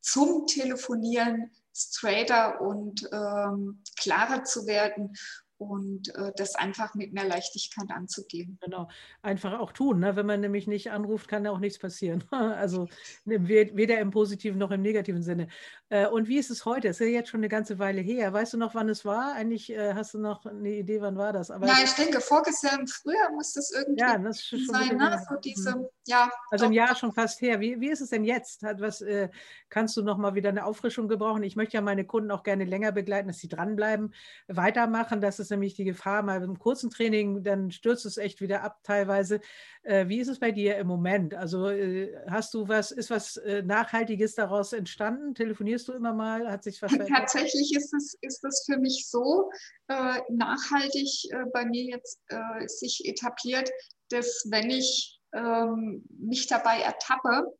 zum 0.00 0.46
Telefonieren 0.46 1.52
straighter 1.72 2.60
und 2.60 3.08
ähm, 3.12 3.82
klarer 3.96 4.44
zu 4.44 4.66
werden. 4.66 5.14
Und 5.58 6.14
äh, 6.14 6.32
das 6.36 6.54
einfach 6.54 6.94
mit 6.94 7.12
mehr 7.12 7.24
Leichtigkeit 7.24 7.90
anzugehen. 7.90 8.58
Genau, 8.62 8.88
einfach 9.22 9.58
auch 9.58 9.72
tun. 9.72 10.00
Ne? 10.00 10.16
Wenn 10.16 10.26
man 10.26 10.40
nämlich 10.40 10.66
nicht 10.66 10.90
anruft, 10.90 11.28
kann 11.28 11.44
da 11.44 11.50
auch 11.50 11.58
nichts 11.58 11.78
passieren. 11.78 12.24
also 12.30 12.88
ne, 13.24 13.46
weder 13.48 13.98
im 13.98 14.10
positiven 14.10 14.58
noch 14.58 14.70
im 14.70 14.82
negativen 14.82 15.22
Sinne. 15.22 15.48
Äh, 15.88 16.06
und 16.06 16.28
wie 16.28 16.38
ist 16.38 16.50
es 16.50 16.64
heute? 16.64 16.88
Es 16.88 17.00
ist 17.00 17.06
ja 17.06 17.12
jetzt 17.12 17.30
schon 17.30 17.40
eine 17.40 17.48
ganze 17.48 17.78
Weile 17.78 18.00
her. 18.00 18.32
Weißt 18.32 18.52
du 18.52 18.58
noch, 18.58 18.74
wann 18.74 18.88
es 18.88 19.04
war? 19.04 19.34
Eigentlich 19.34 19.70
äh, 19.70 19.94
hast 19.94 20.14
du 20.14 20.18
noch 20.18 20.44
eine 20.44 20.70
Idee, 20.70 21.00
wann 21.00 21.16
war 21.16 21.32
das? 21.32 21.50
Aber 21.50 21.66
ja, 21.66 21.76
ich 21.84 21.92
denke, 21.92 22.16
im 22.16 22.86
Frühjahr 22.86 23.30
muss 23.32 23.52
das 23.52 23.70
irgendwie 23.70 24.00
ja, 24.00 24.18
das 24.18 24.48
sein. 24.48 24.96
Ne? 24.96 25.24
So 25.28 25.36
diese, 25.36 25.76
mhm. 25.76 25.86
ja, 26.06 26.30
also 26.50 26.66
ein 26.66 26.72
Jahr 26.72 26.96
schon 26.96 27.12
fast 27.12 27.40
her. 27.40 27.60
Wie, 27.60 27.80
wie 27.80 27.90
ist 27.90 28.00
es 28.00 28.10
denn 28.10 28.24
jetzt? 28.24 28.62
Hat 28.62 28.80
was, 28.80 29.00
äh, 29.02 29.28
kannst 29.68 29.96
du 29.96 30.02
noch 30.02 30.18
mal 30.18 30.34
wieder 30.34 30.48
eine 30.48 30.64
Auffrischung 30.64 31.08
gebrauchen? 31.08 31.42
Ich 31.42 31.56
möchte 31.56 31.74
ja 31.74 31.80
meine 31.80 32.04
Kunden 32.04 32.30
auch 32.30 32.42
gerne 32.42 32.64
länger 32.64 32.92
begleiten, 32.92 33.28
dass 33.28 33.38
sie 33.38 33.48
dranbleiben, 33.48 34.14
weitermachen. 34.48 35.20
Das 35.20 35.38
ist 35.38 35.52
nämlich 35.54 35.74
die 35.74 35.84
Gefahr, 35.84 36.22
mal 36.22 36.42
im 36.42 36.58
kurzen 36.58 36.90
Training, 36.90 37.42
dann 37.42 37.70
stürzt 37.70 38.04
es 38.06 38.16
echt 38.16 38.40
wieder 38.40 38.62
ab 38.62 38.80
teilweise. 38.82 39.40
Äh, 39.82 40.08
wie 40.08 40.18
ist 40.18 40.28
es 40.28 40.38
bei 40.38 40.52
dir 40.52 40.76
im 40.76 40.86
Moment? 40.86 41.34
Also 41.34 41.68
äh, 41.68 42.14
hast 42.28 42.54
du 42.54 42.68
was, 42.68 42.90
ist 42.90 43.10
was 43.10 43.36
äh, 43.38 43.62
Nachhaltiges 43.62 44.34
daraus 44.34 44.72
entstanden? 44.72 45.34
Telefonierst 45.34 45.88
du 45.88 45.92
immer 45.92 46.12
mal? 46.12 46.50
Hat 46.50 46.62
sich 46.64 46.80
was 46.82 46.92
verändert? 46.92 47.16
Tatsächlich 47.16 47.74
ist 47.76 47.94
es, 47.94 48.16
ist 48.20 48.44
es 48.44 48.64
für 48.66 48.78
mich 48.78 49.06
so 49.08 49.50
äh, 49.88 50.20
nachhaltig 50.30 51.08
äh, 51.30 51.44
bei 51.52 51.64
mir 51.64 51.84
jetzt 51.84 52.20
sich 52.66 53.02
etabliert, 53.04 53.70
dass 54.10 54.44
wenn 54.50 54.70
ich 54.70 55.20
ähm, 55.34 56.04
mich 56.18 56.46
dabei 56.46 56.80
ertappe, 56.80 57.52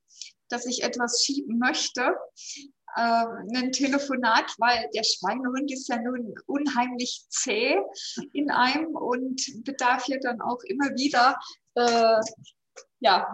dass 0.48 0.66
ich 0.66 0.82
etwas 0.82 1.22
schieben 1.24 1.58
möchte, 1.58 2.14
äh, 2.96 3.56
ein 3.56 3.72
Telefonat, 3.72 4.54
weil 4.58 4.88
der 4.94 5.02
Schweinehund 5.04 5.70
ist 5.72 5.88
ja 5.88 6.00
nun 6.00 6.34
unheimlich 6.46 7.24
zäh 7.28 7.78
in 8.32 8.50
einem 8.50 8.94
und 8.94 9.40
bedarf 9.64 10.06
ja 10.08 10.18
dann 10.20 10.40
auch 10.40 10.62
immer 10.64 10.90
wieder, 10.96 11.38
äh, 11.74 12.20
ja, 13.00 13.26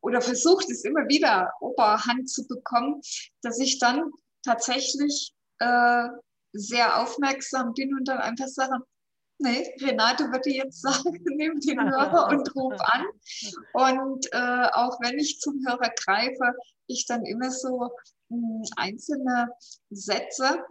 oder 0.00 0.20
versucht 0.20 0.70
es 0.70 0.84
immer 0.84 1.08
wieder 1.08 1.52
Oberhand 1.60 2.28
zu 2.28 2.46
bekommen, 2.46 3.00
dass 3.42 3.58
ich 3.58 3.78
dann 3.78 4.10
tatsächlich 4.44 5.32
äh, 5.58 6.08
sehr 6.52 7.00
aufmerksam 7.00 7.72
bin 7.74 7.94
und 7.94 8.06
dann 8.08 8.18
einfach 8.18 8.48
sage, 8.48 8.84
nee, 9.42 9.74
Renate 9.80 10.24
würde 10.24 10.50
jetzt 10.50 10.82
sagen, 10.82 11.18
nimm 11.36 11.60
den 11.60 11.80
Hörer 11.80 12.28
und 12.28 12.54
ruf 12.54 12.74
an. 12.78 13.04
Und 13.72 14.26
äh, 14.32 14.68
auch 14.72 14.98
wenn 15.00 15.18
ich 15.18 15.38
zum 15.40 15.64
Hörer 15.66 15.90
greife, 16.04 16.54
ich 16.86 17.06
dann 17.06 17.24
immer 17.24 17.50
so 17.50 17.90
mh, 18.28 18.36
hm, 18.36 18.62
einzelne 18.76 19.48
Sätze 19.90 20.64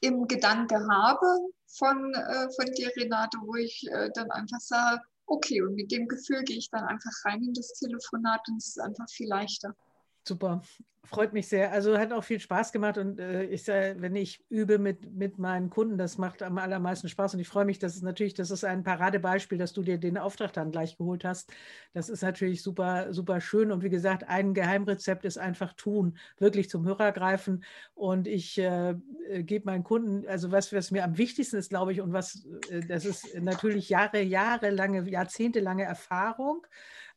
im 0.00 0.26
Gedanke 0.26 0.76
habe 0.90 1.26
von, 1.66 2.14
äh, 2.14 2.48
von 2.54 2.72
dir, 2.76 2.90
Renate, 2.96 3.38
wo 3.42 3.56
ich 3.56 3.84
äh, 3.90 4.10
dann 4.14 4.30
einfach 4.30 4.60
sage, 4.60 5.02
okay, 5.26 5.62
und 5.62 5.74
mit 5.74 5.92
dem 5.92 6.08
Gefühl 6.08 6.42
gehe 6.44 6.56
ich 6.56 6.70
dann 6.70 6.84
einfach 6.84 7.12
rein 7.24 7.42
in 7.42 7.52
das 7.52 7.72
Telefonat 7.74 8.40
und 8.48 8.56
es 8.56 8.68
ist 8.68 8.80
einfach 8.80 9.08
viel 9.10 9.28
leichter. 9.28 9.74
Super, 10.28 10.60
freut 11.04 11.32
mich 11.32 11.48
sehr. 11.48 11.72
Also 11.72 11.96
hat 11.96 12.12
auch 12.12 12.22
viel 12.22 12.38
Spaß 12.38 12.70
gemacht 12.70 12.98
und 12.98 13.18
äh, 13.18 13.44
ich 13.44 13.64
sage, 13.64 13.96
wenn 14.00 14.14
ich 14.14 14.44
übe 14.50 14.78
mit, 14.78 15.10
mit 15.10 15.38
meinen 15.38 15.70
Kunden, 15.70 15.96
das 15.96 16.18
macht 16.18 16.42
am 16.42 16.58
allermeisten 16.58 17.08
Spaß 17.08 17.32
und 17.32 17.40
ich 17.40 17.48
freue 17.48 17.64
mich, 17.64 17.78
dass 17.78 17.96
es 17.96 18.02
natürlich, 18.02 18.34
das 18.34 18.50
ist 18.50 18.62
ein 18.62 18.82
Paradebeispiel, 18.82 19.56
dass 19.56 19.72
du 19.72 19.82
dir 19.82 19.96
den 19.96 20.18
Auftrag 20.18 20.52
dann 20.52 20.70
gleich 20.70 20.98
geholt 20.98 21.24
hast. 21.24 21.50
Das 21.94 22.10
ist 22.10 22.20
natürlich 22.20 22.62
super, 22.62 23.10
super 23.14 23.40
schön 23.40 23.72
und 23.72 23.82
wie 23.82 23.88
gesagt, 23.88 24.28
ein 24.28 24.52
Geheimrezept 24.52 25.24
ist 25.24 25.38
einfach 25.38 25.72
tun, 25.72 26.18
wirklich 26.36 26.68
zum 26.68 26.84
Hörer 26.84 27.12
greifen 27.12 27.64
und 27.94 28.28
ich 28.28 28.58
äh, 28.58 28.96
gebe 29.38 29.64
meinen 29.64 29.84
Kunden, 29.84 30.28
also 30.28 30.52
was, 30.52 30.74
was 30.74 30.90
mir 30.90 31.04
am 31.04 31.16
wichtigsten 31.16 31.56
ist, 31.56 31.70
glaube 31.70 31.92
ich, 31.92 32.02
und 32.02 32.12
was, 32.12 32.46
äh, 32.68 32.80
das 32.86 33.06
ist 33.06 33.34
natürlich 33.40 33.88
Jahre, 33.88 34.20
jahrelange, 34.20 35.08
jahrzehntelange 35.08 35.84
Erfahrung 35.84 36.66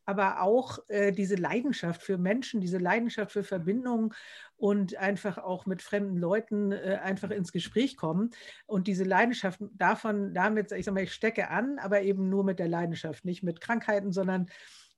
aber 0.04 0.42
auch 0.42 0.78
äh, 0.88 1.12
diese 1.12 1.36
Leidenschaft 1.36 2.02
für 2.02 2.18
Menschen, 2.18 2.60
diese 2.60 2.78
Leidenschaft 2.78 3.32
für 3.32 3.44
Verbindungen 3.44 4.12
und 4.56 4.96
einfach 4.96 5.38
auch 5.38 5.66
mit 5.66 5.82
fremden 5.82 6.16
Leuten 6.16 6.72
äh, 6.72 6.98
einfach 7.02 7.30
ins 7.30 7.52
Gespräch 7.52 7.96
kommen. 7.96 8.30
Und 8.66 8.86
diese 8.86 9.04
Leidenschaft 9.04 9.60
davon, 9.72 10.34
damit, 10.34 10.72
ich 10.72 10.84
sage 10.84 10.94
mal, 10.94 11.04
ich 11.04 11.12
stecke 11.12 11.48
an, 11.48 11.78
aber 11.78 12.02
eben 12.02 12.28
nur 12.28 12.44
mit 12.44 12.58
der 12.58 12.68
Leidenschaft, 12.68 13.24
nicht 13.24 13.42
mit 13.42 13.60
Krankheiten, 13.60 14.12
sondern 14.12 14.46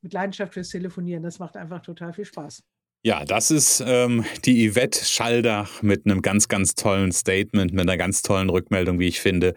mit 0.03 0.13
Leidenschaft 0.13 0.55
fürs 0.55 0.69
Telefonieren. 0.69 1.23
Das 1.23 1.39
macht 1.39 1.57
einfach 1.57 1.81
total 1.81 2.13
viel 2.13 2.27
Spaß. 2.27 2.63
Ja, 3.07 3.27
das 3.27 3.51
ist 3.51 3.85
ähm, 3.87 4.25
die 4.47 4.71
Yvette 4.71 5.05
Schaldach 5.05 5.83
mit 5.83 6.07
einem 6.07 6.23
ganz, 6.23 6.49
ganz 6.49 6.75
tollen 6.75 7.13
Statement, 7.13 7.75
mit 7.75 7.83
einer 7.83 7.99
ganz 7.99 8.23
tollen 8.23 8.49
Rückmeldung, 8.49 8.99
wie 8.99 9.09
ich 9.09 9.21
finde. 9.21 9.53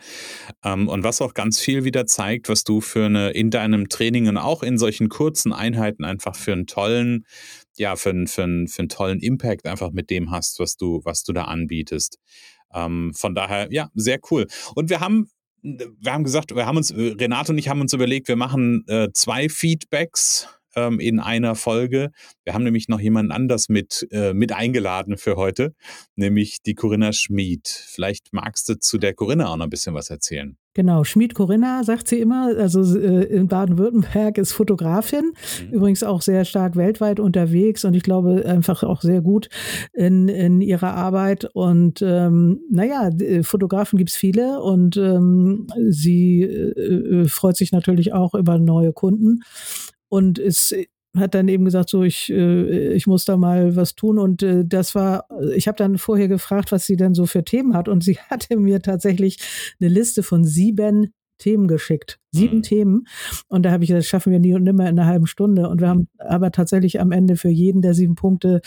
Ähm, 0.65 0.89
und 0.89 1.05
was 1.05 1.21
auch 1.21 1.33
ganz 1.33 1.57
viel 1.57 1.85
wieder 1.85 2.05
zeigt, 2.05 2.49
was 2.49 2.65
du 2.65 2.81
für 2.81 3.05
eine 3.05 3.29
in 3.29 3.49
deinem 3.49 3.87
Training 3.87 4.27
und 4.27 4.35
auch 4.35 4.63
in 4.63 4.77
solchen 4.77 5.07
kurzen 5.07 5.53
Einheiten 5.53 6.03
einfach 6.03 6.35
für 6.35 6.51
einen 6.51 6.67
tollen, 6.67 7.25
ja, 7.77 7.95
für 7.95 8.09
einen, 8.09 8.27
für 8.27 8.43
einen, 8.43 8.67
für 8.67 8.79
einen 8.79 8.89
tollen 8.89 9.21
Impact 9.21 9.65
einfach 9.65 9.91
mit 9.91 10.09
dem 10.09 10.29
hast, 10.29 10.59
was 10.59 10.75
du, 10.75 10.99
was 11.05 11.23
du 11.23 11.31
da 11.31 11.45
anbietest. 11.45 12.19
Ähm, 12.73 13.13
von 13.15 13.33
daher, 13.33 13.69
ja, 13.71 13.87
sehr 13.93 14.19
cool. 14.29 14.47
Und 14.75 14.89
wir 14.89 14.99
haben 14.99 15.29
wir 15.63 16.13
haben 16.13 16.23
gesagt, 16.23 16.53
wir 16.55 16.65
haben 16.65 16.77
uns, 16.77 16.93
Renato 16.95 17.51
und 17.51 17.57
ich 17.57 17.67
haben 17.67 17.81
uns 17.81 17.91
überlegt, 17.91 18.27
wir 18.27 18.35
machen 18.35 18.83
äh, 18.87 19.07
zwei 19.13 19.49
Feedbacks 19.49 20.47
ähm, 20.77 20.99
in 20.99 21.19
einer 21.19 21.55
Folge. 21.55 22.11
Wir 22.45 22.53
haben 22.53 22.63
nämlich 22.63 22.87
noch 22.87 23.01
jemanden 23.01 23.31
anders 23.31 23.67
mit, 23.67 24.07
äh, 24.11 24.33
mit 24.33 24.53
eingeladen 24.53 25.17
für 25.17 25.35
heute, 25.35 25.73
nämlich 26.15 26.61
die 26.61 26.75
Corinna 26.75 27.11
Schmid. 27.11 27.67
Vielleicht 27.67 28.31
magst 28.31 28.69
du 28.69 28.79
zu 28.79 28.97
der 28.97 29.13
Corinna 29.13 29.47
auch 29.47 29.57
noch 29.57 29.65
ein 29.65 29.69
bisschen 29.69 29.95
was 29.95 30.09
erzählen. 30.09 30.55
Genau, 30.75 31.03
Schmid 31.03 31.33
Corinna 31.33 31.83
sagt 31.83 32.07
sie 32.07 32.19
immer, 32.19 32.55
also 32.55 32.99
äh, 32.99 33.23
in 33.23 33.47
Baden-Württemberg 33.47 34.37
ist 34.37 34.51
Fotografin, 34.51 35.31
mhm. 35.65 35.73
übrigens 35.73 36.03
auch 36.03 36.21
sehr 36.21 36.45
stark 36.45 36.75
weltweit 36.75 37.19
unterwegs 37.19 37.83
und 37.83 37.95
ich 37.95 38.03
glaube 38.03 38.45
einfach 38.45 38.83
auch 38.83 39.01
sehr 39.01 39.21
gut 39.21 39.49
in, 39.93 40.27
in 40.27 40.61
ihrer 40.61 40.93
Arbeit. 40.93 41.49
Und 41.53 42.03
ähm, 42.03 42.59
naja, 42.69 43.09
Fotografen 43.41 43.97
gibt 43.97 44.11
es 44.11 44.15
viele 44.15 44.61
und 44.61 44.97
ähm, 44.97 45.65
sie 45.89 46.43
äh, 46.43 47.23
äh, 47.23 47.27
freut 47.27 47.57
sich 47.57 47.71
natürlich 47.71 48.13
auch 48.13 48.35
über 48.35 48.59
neue 48.59 48.93
Kunden 48.93 49.39
und 50.09 50.39
ist 50.39 50.73
hat 51.19 51.33
dann 51.35 51.47
eben 51.47 51.65
gesagt, 51.65 51.89
so 51.89 52.03
ich, 52.03 52.29
äh, 52.31 52.93
ich 52.93 53.07
muss 53.07 53.25
da 53.25 53.37
mal 53.37 53.75
was 53.75 53.95
tun. 53.95 54.19
Und 54.19 54.43
äh, 54.43 54.63
das 54.65 54.95
war, 54.95 55.27
ich 55.55 55.67
habe 55.67 55.77
dann 55.77 55.97
vorher 55.97 56.27
gefragt, 56.27 56.71
was 56.71 56.85
sie 56.85 56.95
denn 56.95 57.13
so 57.13 57.25
für 57.25 57.43
Themen 57.43 57.75
hat. 57.75 57.87
Und 57.87 58.03
sie 58.03 58.17
hatte 58.29 58.57
mir 58.57 58.81
tatsächlich 58.81 59.37
eine 59.79 59.89
Liste 59.89 60.23
von 60.23 60.43
sieben 60.43 61.13
Themen 61.37 61.67
geschickt. 61.67 62.19
Sieben 62.31 62.57
mhm. 62.57 62.61
Themen. 62.63 63.07
Und 63.47 63.63
da 63.63 63.71
habe 63.71 63.83
ich 63.83 63.89
gesagt, 63.89 64.03
das 64.03 64.09
schaffen 64.09 64.31
wir 64.31 64.39
nie 64.39 64.53
und 64.53 64.63
nimmer 64.63 64.83
in 64.83 64.99
einer 64.99 65.07
halben 65.07 65.27
Stunde. 65.27 65.69
Und 65.69 65.79
wir 65.79 65.87
haben 65.87 66.07
aber 66.17 66.51
tatsächlich 66.51 66.99
am 66.99 67.11
Ende 67.11 67.37
für 67.37 67.49
jeden 67.49 67.81
der 67.81 67.93
sieben 67.93 68.15
Punkte 68.15 68.61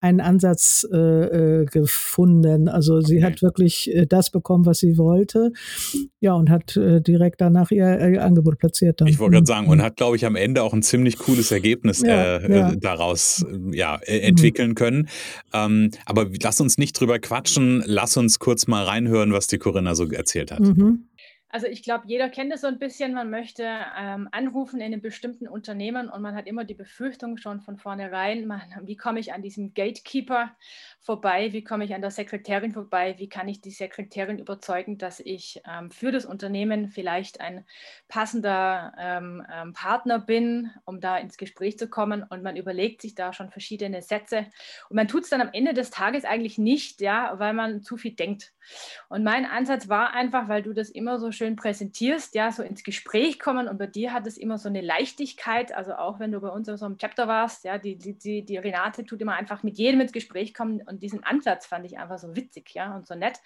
einen 0.00 0.20
Ansatz 0.20 0.86
äh, 0.92 0.96
äh 0.96 1.64
gefunden. 1.64 2.68
Also 2.68 3.00
sie 3.00 3.24
hat 3.24 3.42
wirklich 3.42 3.92
äh, 3.94 4.06
das 4.06 4.30
bekommen, 4.30 4.66
was 4.66 4.78
sie 4.78 4.98
wollte. 4.98 5.52
Ja, 6.20 6.34
und 6.34 6.50
hat 6.50 6.76
äh, 6.76 7.00
direkt 7.00 7.40
danach 7.40 7.70
ihr, 7.70 7.98
ihr, 8.10 8.24
Angebot 8.24 8.58
platziert. 8.58 9.00
Dann. 9.00 9.08
Ich 9.08 9.18
wollte 9.18 9.34
gerade 9.34 9.46
sagen, 9.46 9.68
und 9.68 9.82
hat, 9.82 9.96
glaube 9.96 10.16
ich, 10.16 10.26
am 10.26 10.36
Ende 10.36 10.62
auch 10.62 10.74
ein 10.74 10.82
ziemlich 10.82 11.18
cooles 11.18 11.50
Ergebnis 11.50 12.02
ja, 12.02 12.36
äh, 12.36 12.56
ja. 12.56 12.76
daraus 12.76 13.44
ja, 13.72 13.96
entwickeln 14.04 14.70
mhm. 14.70 14.74
können. 14.74 15.08
Ähm, 15.52 15.90
aber 16.04 16.26
lass 16.42 16.60
uns 16.60 16.78
nicht 16.78 16.98
drüber 16.98 17.18
quatschen. 17.18 17.82
Lass 17.86 18.16
uns 18.16 18.38
kurz 18.38 18.66
mal 18.66 18.84
reinhören, 18.84 19.32
was 19.32 19.46
die 19.46 19.58
Corinna 19.58 19.94
so 19.94 20.08
erzählt 20.08 20.52
hat. 20.52 20.60
Mhm. 20.60 21.08
Also 21.50 21.66
ich 21.66 21.82
glaube, 21.82 22.04
jeder 22.06 22.28
kennt 22.28 22.52
es 22.52 22.60
so 22.60 22.66
ein 22.66 22.78
bisschen. 22.78 23.14
Man 23.14 23.30
möchte 23.30 23.64
ähm, 23.96 24.28
anrufen 24.32 24.80
in 24.80 24.86
einem 24.86 25.00
bestimmten 25.00 25.48
Unternehmen 25.48 26.10
und 26.10 26.20
man 26.20 26.34
hat 26.34 26.46
immer 26.46 26.64
die 26.64 26.74
Befürchtung 26.74 27.38
schon 27.38 27.62
von 27.62 27.78
vornherein, 27.78 28.46
man, 28.46 28.60
wie 28.82 28.96
komme 28.96 29.18
ich 29.18 29.32
an 29.32 29.40
diesem 29.40 29.72
Gatekeeper 29.72 30.50
vorbei, 31.00 31.54
wie 31.54 31.64
komme 31.64 31.84
ich 31.84 31.94
an 31.94 32.02
der 32.02 32.10
Sekretärin 32.10 32.72
vorbei, 32.72 33.14
wie 33.16 33.30
kann 33.30 33.48
ich 33.48 33.62
die 33.62 33.70
Sekretärin 33.70 34.38
überzeugen, 34.38 34.98
dass 34.98 35.20
ich 35.20 35.62
ähm, 35.66 35.90
für 35.90 36.12
das 36.12 36.26
Unternehmen 36.26 36.90
vielleicht 36.90 37.40
ein 37.40 37.64
passender 38.08 38.92
ähm, 38.98 39.42
ähm 39.50 39.72
Partner 39.72 40.18
bin, 40.18 40.70
um 40.84 41.00
da 41.00 41.16
ins 41.16 41.38
Gespräch 41.38 41.78
zu 41.78 41.88
kommen. 41.88 42.24
Und 42.28 42.42
man 42.42 42.56
überlegt 42.56 43.00
sich 43.00 43.14
da 43.14 43.32
schon 43.32 43.50
verschiedene 43.50 44.02
Sätze. 44.02 44.46
Und 44.90 44.96
man 44.96 45.08
tut 45.08 45.22
es 45.22 45.30
dann 45.30 45.40
am 45.40 45.50
Ende 45.52 45.72
des 45.72 45.90
Tages 45.90 46.26
eigentlich 46.26 46.58
nicht, 46.58 47.00
ja, 47.00 47.38
weil 47.38 47.54
man 47.54 47.82
zu 47.82 47.96
viel 47.96 48.12
denkt. 48.12 48.52
Und 49.08 49.24
mein 49.24 49.46
Ansatz 49.46 49.88
war 49.88 50.12
einfach, 50.12 50.48
weil 50.48 50.62
du 50.62 50.74
das 50.74 50.90
immer 50.90 51.18
so 51.18 51.32
schön 51.38 51.56
präsentierst, 51.56 52.34
ja, 52.34 52.52
so 52.52 52.62
ins 52.62 52.82
Gespräch 52.82 53.38
kommen 53.38 53.68
und 53.68 53.78
bei 53.78 53.86
dir 53.86 54.12
hat 54.12 54.26
es 54.26 54.36
immer 54.36 54.58
so 54.58 54.68
eine 54.68 54.82
Leichtigkeit, 54.82 55.72
also 55.72 55.94
auch 55.94 56.20
wenn 56.20 56.32
du 56.32 56.40
bei 56.40 56.48
uns 56.48 56.68
in 56.68 56.76
so 56.76 56.84
einem 56.84 56.98
Chapter 56.98 57.26
warst, 57.28 57.64
ja, 57.64 57.78
die, 57.78 57.96
die, 57.96 58.44
die, 58.44 58.56
Renate 58.58 59.04
tut 59.04 59.22
immer 59.22 59.34
einfach 59.34 59.62
mit 59.62 59.78
jedem 59.78 60.00
ins 60.00 60.12
Gespräch 60.12 60.52
kommen 60.52 60.82
und 60.82 61.02
diesen 61.02 61.24
Ansatz 61.24 61.66
fand 61.66 61.86
ich 61.86 61.98
einfach 61.98 62.18
so 62.18 62.36
witzig, 62.36 62.74
ja, 62.74 62.94
und 62.94 63.06
so 63.06 63.14
nett. 63.14 63.40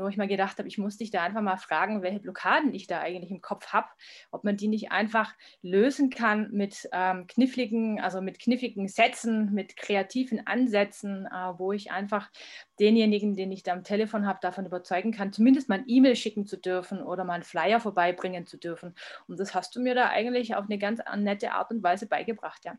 Wo 0.00 0.08
ich 0.08 0.16
mal 0.16 0.28
gedacht 0.28 0.58
habe, 0.58 0.68
ich 0.68 0.78
muss 0.78 0.96
dich 0.96 1.10
da 1.10 1.22
einfach 1.22 1.42
mal 1.42 1.56
fragen, 1.56 2.02
welche 2.02 2.20
Blockaden 2.20 2.74
ich 2.74 2.86
da 2.86 3.00
eigentlich 3.00 3.30
im 3.30 3.40
Kopf 3.40 3.68
habe, 3.68 3.88
ob 4.30 4.44
man 4.44 4.56
die 4.56 4.68
nicht 4.68 4.92
einfach 4.92 5.34
lösen 5.62 6.10
kann 6.10 6.50
mit 6.52 6.88
ähm, 6.92 7.26
kniffligen, 7.26 8.00
also 8.00 8.20
mit 8.20 8.38
kniffigen 8.38 8.88
Sätzen, 8.88 9.52
mit 9.52 9.76
kreativen 9.76 10.46
Ansätzen, 10.46 11.26
äh, 11.26 11.58
wo 11.58 11.72
ich 11.72 11.90
einfach 11.90 12.30
denjenigen, 12.78 13.36
den 13.36 13.52
ich 13.52 13.62
da 13.62 13.72
am 13.72 13.84
Telefon 13.84 14.26
habe, 14.26 14.38
davon 14.42 14.66
überzeugen 14.66 15.12
kann, 15.12 15.32
zumindest 15.32 15.68
mal 15.68 15.78
ein 15.78 15.88
E-Mail 15.88 16.16
schicken 16.16 16.46
zu 16.46 16.56
dürfen 16.58 17.02
oder 17.02 17.24
mal 17.24 17.34
einen 17.34 17.42
Flyer 17.42 17.80
vorbeibringen 17.80 18.46
zu 18.46 18.58
dürfen. 18.58 18.94
Und 19.28 19.40
das 19.40 19.54
hast 19.54 19.74
du 19.76 19.80
mir 19.80 19.94
da 19.94 20.08
eigentlich 20.08 20.54
auf 20.54 20.64
eine 20.66 20.78
ganz 20.78 21.00
nette 21.16 21.52
Art 21.52 21.70
und 21.70 21.82
Weise 21.82 22.06
beigebracht, 22.06 22.64
ja. 22.64 22.76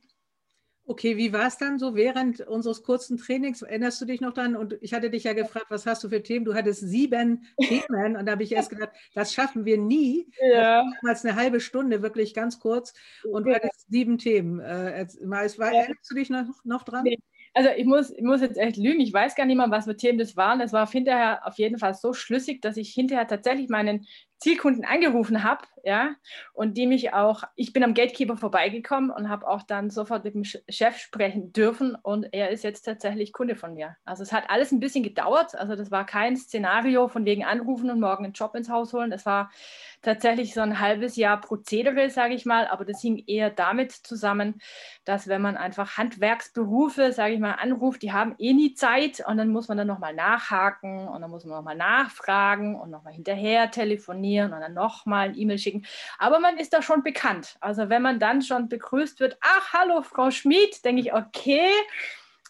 Okay, 0.89 1.17
wie 1.17 1.33
war 1.33 1.47
es 1.47 1.57
dann 1.57 1.79
so 1.79 1.95
während 1.95 2.39
unseres 2.39 2.81
kurzen 2.81 3.17
Trainings? 3.17 3.61
Erinnerst 3.61 3.99
du 3.99 4.05
dich 4.05 4.21
noch 4.21 4.33
dran? 4.33 4.55
Und 4.55 4.77
ich 4.79 4.93
hatte 4.93 5.09
dich 5.09 5.25
ja 5.25 5.33
gefragt, 5.33 5.65
was 5.67 5.85
hast 5.85 6.01
du 6.05 6.09
für 6.09 6.23
Themen? 6.23 6.45
Du 6.45 6.53
hattest 6.53 6.79
sieben 6.79 7.45
Themen 7.61 8.15
und 8.15 8.25
da 8.25 8.31
habe 8.31 8.43
ich 8.43 8.53
erst 8.53 8.69
gedacht, 8.69 8.91
das 9.13 9.33
schaffen 9.33 9.65
wir 9.65 9.77
nie. 9.77 10.31
Ja. 10.39 10.85
Damals 11.01 11.25
eine 11.25 11.35
halbe 11.35 11.59
Stunde, 11.59 12.01
wirklich 12.01 12.33
ganz 12.33 12.59
kurz. 12.61 12.93
Und 13.29 13.45
du 13.45 13.53
hattest 13.53 13.85
sieben 13.89 14.17
Themen. 14.17 14.61
Äh, 14.61 14.91
erinnerst 14.91 15.59
du 16.09 16.15
dich 16.15 16.29
noch, 16.29 16.45
noch 16.63 16.83
dran? 16.83 17.03
Nee. 17.03 17.17
Also 17.53 17.71
ich 17.75 17.85
muss, 17.85 18.11
ich 18.11 18.21
muss 18.21 18.41
jetzt 18.41 18.57
echt 18.57 18.77
lügen, 18.77 18.99
ich 18.99 19.11
weiß 19.11 19.33
gar 19.33 19.45
nicht 19.45 19.57
mehr, 19.57 19.71
was 19.71 19.85
für 19.85 19.97
Themen 19.97 20.19
das 20.19 20.37
waren. 20.37 20.61
Es 20.61 20.73
war 20.73 20.87
hinterher 20.89 21.45
auf 21.45 21.57
jeden 21.57 21.79
Fall 21.79 21.95
so 21.95 22.13
schlüssig, 22.13 22.61
dass 22.61 22.77
ich 22.77 22.93
hinterher 22.93 23.27
tatsächlich 23.27 23.67
meinen 23.67 24.05
Zielkunden 24.39 24.85
angerufen 24.85 25.43
habe, 25.43 25.65
ja, 25.83 26.15
und 26.53 26.77
die 26.77 26.85
mich 26.85 27.13
auch, 27.13 27.43
ich 27.55 27.73
bin 27.73 27.83
am 27.83 27.93
Gatekeeper 27.95 28.37
vorbeigekommen 28.37 29.09
und 29.09 29.29
habe 29.29 29.47
auch 29.47 29.63
dann 29.63 29.89
sofort 29.89 30.25
mit 30.25 30.35
dem 30.35 30.43
Chef 30.43 30.97
sprechen 30.97 31.53
dürfen 31.53 31.95
und 31.95 32.27
er 32.33 32.49
ist 32.49 32.63
jetzt 32.63 32.83
tatsächlich 32.83 33.33
Kunde 33.33 33.55
von 33.55 33.73
mir. 33.73 33.95
Also 34.05 34.21
es 34.21 34.31
hat 34.31 34.49
alles 34.49 34.71
ein 34.71 34.79
bisschen 34.79 35.03
gedauert, 35.03 35.55
also 35.55 35.75
das 35.75 35.89
war 35.89 36.05
kein 36.05 36.37
Szenario 36.37 37.07
von 37.07 37.25
wegen 37.25 37.45
anrufen 37.45 37.89
und 37.89 37.99
morgen 37.99 38.25
einen 38.25 38.33
Job 38.33 38.53
ins 38.53 38.69
Haus 38.69 38.93
holen, 38.93 39.09
das 39.09 39.25
war 39.25 39.49
tatsächlich 40.03 40.53
so 40.53 40.61
ein 40.61 40.79
halbes 40.79 41.15
Jahr 41.15 41.41
Prozedere, 41.41 42.11
sage 42.11 42.35
ich 42.35 42.45
mal, 42.45 42.67
aber 42.67 42.85
das 42.85 43.01
hing 43.01 43.23
eher 43.25 43.49
damit 43.49 43.91
zusammen, 43.91 44.61
dass 45.03 45.27
wenn 45.27 45.41
man 45.41 45.57
einfach 45.57 45.97
Handwerksberufe, 45.97 47.11
sage 47.11 47.33
ich 47.33 47.39
mal, 47.39 47.53
anruft, 47.53 48.03
die 48.03 48.11
haben 48.13 48.35
eh 48.37 48.53
nie 48.53 48.75
Zeit 48.75 49.23
und 49.25 49.37
dann 49.37 49.49
muss 49.49 49.67
man 49.67 49.79
dann 49.79 49.87
nochmal 49.87 50.13
nachhaken 50.13 51.07
und 51.07 51.21
dann 51.21 51.31
muss 51.31 51.43
man 51.45 51.57
nochmal 51.57 51.75
nachfragen 51.77 52.79
und 52.79 52.91
nochmal 52.91 53.13
hinterher 53.13 53.71
telefonieren 53.71 54.26
telefonieren 54.27 54.53
und 54.53 54.61
dann 54.61 54.73
nochmal 54.73 55.29
ein 55.29 55.37
E-Mail 55.37 55.57
schicken. 55.57 55.85
Aber 56.19 56.39
man 56.39 56.57
ist 56.57 56.73
da 56.73 56.81
schon 56.81 57.03
bekannt. 57.03 57.57
Also 57.59 57.89
wenn 57.89 58.01
man 58.01 58.19
dann 58.19 58.41
schon 58.41 58.69
begrüßt 58.69 59.19
wird, 59.19 59.37
ach, 59.41 59.73
hallo 59.73 60.01
Frau 60.01 60.31
Schmid, 60.31 60.83
denke 60.83 61.01
ich, 61.01 61.13
okay, 61.13 61.69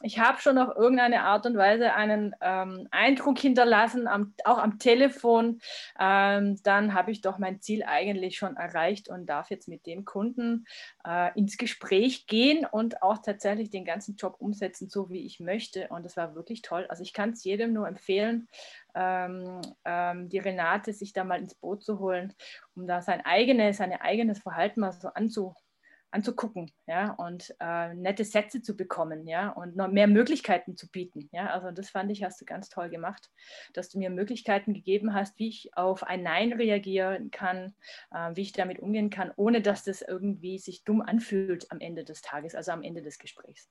ich 0.02 0.20
habe 0.20 0.40
schon 0.40 0.60
auf 0.60 0.76
irgendeine 0.76 1.24
Art 1.24 1.48
und 1.48 1.58
Weise 1.58 1.94
einen 1.96 2.36
ähm, 2.42 2.88
Eindruck 2.92 3.40
hinterlassen, 3.40 4.08
am, 4.08 4.36
auch 4.44 4.60
am 4.60 4.78
Telefon, 4.78 5.60
ähm, 6.00 6.58
dann 6.64 6.94
habe 6.94 7.12
ich 7.12 7.22
doch 7.22 7.40
mein 7.40 7.62
Ziel 7.62 7.84
eigentlich 7.84 8.38
schon 8.38 8.58
erreicht 8.58 9.10
und 9.10 9.26
darf 9.26 9.50
jetzt 9.50 9.68
mit 9.68 9.88
dem 9.88 10.06
Kunden 10.06 10.66
äh, 11.06 11.36
ins 11.38 11.58
Gespräch 11.58 12.28
gehen 12.28 12.66
und 12.70 13.02
auch 13.02 13.18
tatsächlich 13.24 13.72
den 13.72 13.86
ganzen 13.86 14.18
Job 14.18 14.36
umsetzen, 14.38 14.88
so 14.88 15.10
wie 15.10 15.26
ich 15.26 15.40
möchte. 15.40 15.88
Und 15.88 16.04
das 16.06 16.16
war 16.16 16.36
wirklich 16.36 16.62
toll. 16.62 16.86
Also 16.90 17.02
ich 17.02 17.14
kann 17.14 17.32
es 17.32 17.44
jedem 17.44 17.74
nur 17.74 17.88
empfehlen, 17.88 18.48
ähm, 18.94 19.62
ähm, 19.84 20.30
die 20.30 20.40
Renate 20.40 20.94
sich 20.94 21.14
da 21.14 21.24
mal 21.24 21.40
ins 21.40 21.56
Boot 21.56 21.84
zu 21.84 21.98
holen, 21.98 22.34
um 22.76 22.86
da 22.86 23.02
sein 23.02 23.26
eigenes, 23.26 23.78
sein 23.78 23.94
eigenes 23.94 24.40
Verhalten 24.40 24.82
mal 24.82 24.92
so 24.92 25.08
anzupassen 25.08 25.67
anzugucken, 26.12 26.72
ja, 26.88 27.12
und 27.14 27.56
äh, 27.60 27.94
nette 27.94 28.24
Sätze 28.24 28.62
zu 28.62 28.76
bekommen, 28.76 29.28
ja, 29.28 29.50
und 29.50 29.76
noch 29.76 29.90
mehr 29.90 30.08
Möglichkeiten 30.08 30.78
zu 30.78 30.90
bieten, 30.90 31.30
ja. 31.32 31.48
Also 31.48 31.72
das 31.72 31.90
fand 31.90 32.12
ich, 32.12 32.24
hast 32.24 32.40
du 32.42 32.46
ganz 32.46 32.70
toll 32.70 32.90
gemacht, 32.90 33.30
dass 33.74 33.90
du 33.90 34.00
mir 34.00 34.10
Möglichkeiten 34.10 34.74
gegeben 34.74 35.14
hast, 35.14 35.38
wie 35.40 35.50
ich 35.50 35.72
auf 35.76 36.04
ein 36.04 36.24
Nein 36.24 36.54
reagieren 36.54 37.32
kann, 37.32 37.76
äh, 38.12 38.32
wie 38.36 38.42
ich 38.42 38.54
damit 38.54 38.80
umgehen 38.80 39.10
kann, 39.10 39.32
ohne 39.36 39.62
dass 39.62 39.84
das 39.84 40.02
irgendwie 40.02 40.60
sich 40.60 40.84
dumm 40.84 41.02
anfühlt 41.02 41.72
am 41.72 41.80
Ende 41.80 42.04
des 42.04 42.22
Tages, 42.22 42.56
also 42.56 42.72
am 42.72 42.84
Ende 42.84 43.02
des 43.02 43.20
Gesprächs. 43.20 43.70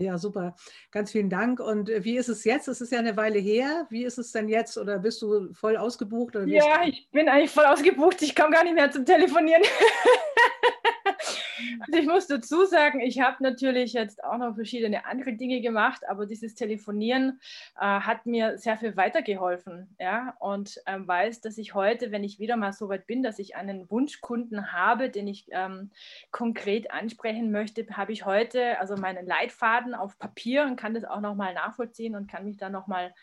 Ja, 0.00 0.16
super. 0.16 0.54
Ganz 0.92 1.10
vielen 1.10 1.28
Dank. 1.28 1.58
Und 1.58 1.90
äh, 1.90 2.04
wie 2.04 2.16
ist 2.16 2.28
es 2.28 2.44
jetzt? 2.44 2.68
Es 2.68 2.80
ist 2.80 2.92
ja 2.92 3.00
eine 3.00 3.16
Weile 3.16 3.40
her. 3.40 3.88
Wie 3.90 4.04
ist 4.04 4.16
es 4.16 4.30
denn 4.30 4.48
jetzt? 4.48 4.78
Oder 4.78 5.00
bist 5.00 5.20
du 5.22 5.52
voll 5.54 5.76
ausgebucht? 5.76 6.36
ja, 6.46 6.84
ich 6.84 7.08
bin 7.10 7.28
eigentlich 7.28 7.50
voll 7.50 7.64
ausgebucht. 7.64 8.22
Ich 8.22 8.36
komme 8.36 8.52
gar 8.52 8.62
nicht 8.62 8.74
mehr 8.74 8.92
zum 8.92 9.04
Telefonieren. 9.04 9.62
Also 11.80 11.98
ich 11.98 12.06
muss 12.06 12.26
dazu 12.26 12.64
sagen, 12.64 13.00
ich 13.00 13.20
habe 13.20 13.42
natürlich 13.42 13.92
jetzt 13.92 14.22
auch 14.24 14.38
noch 14.38 14.54
verschiedene 14.54 15.06
andere 15.06 15.32
Dinge 15.34 15.60
gemacht, 15.60 16.02
aber 16.08 16.26
dieses 16.26 16.54
Telefonieren 16.54 17.40
äh, 17.76 17.80
hat 17.80 18.26
mir 18.26 18.58
sehr 18.58 18.76
viel 18.76 18.96
weitergeholfen. 18.96 19.94
Ja? 19.98 20.34
Und 20.40 20.80
ähm, 20.86 21.06
weiß, 21.06 21.40
dass 21.40 21.58
ich 21.58 21.74
heute, 21.74 22.10
wenn 22.10 22.24
ich 22.24 22.38
wieder 22.38 22.56
mal 22.56 22.72
so 22.72 22.88
weit 22.88 23.06
bin, 23.06 23.22
dass 23.22 23.38
ich 23.38 23.56
einen 23.56 23.90
Wunschkunden 23.90 24.72
habe, 24.72 25.10
den 25.10 25.28
ich 25.28 25.46
ähm, 25.50 25.90
konkret 26.30 26.90
ansprechen 26.90 27.50
möchte, 27.50 27.86
habe 27.90 28.12
ich 28.12 28.24
heute 28.24 28.78
also 28.80 28.96
meinen 28.96 29.26
Leitfaden 29.26 29.94
auf 29.94 30.18
Papier 30.18 30.64
und 30.64 30.76
kann 30.76 30.94
das 30.94 31.04
auch 31.04 31.20
nochmal 31.20 31.54
nachvollziehen 31.54 32.14
und 32.14 32.30
kann 32.30 32.44
mich 32.44 32.56
dann 32.56 32.72
nochmal 32.72 33.14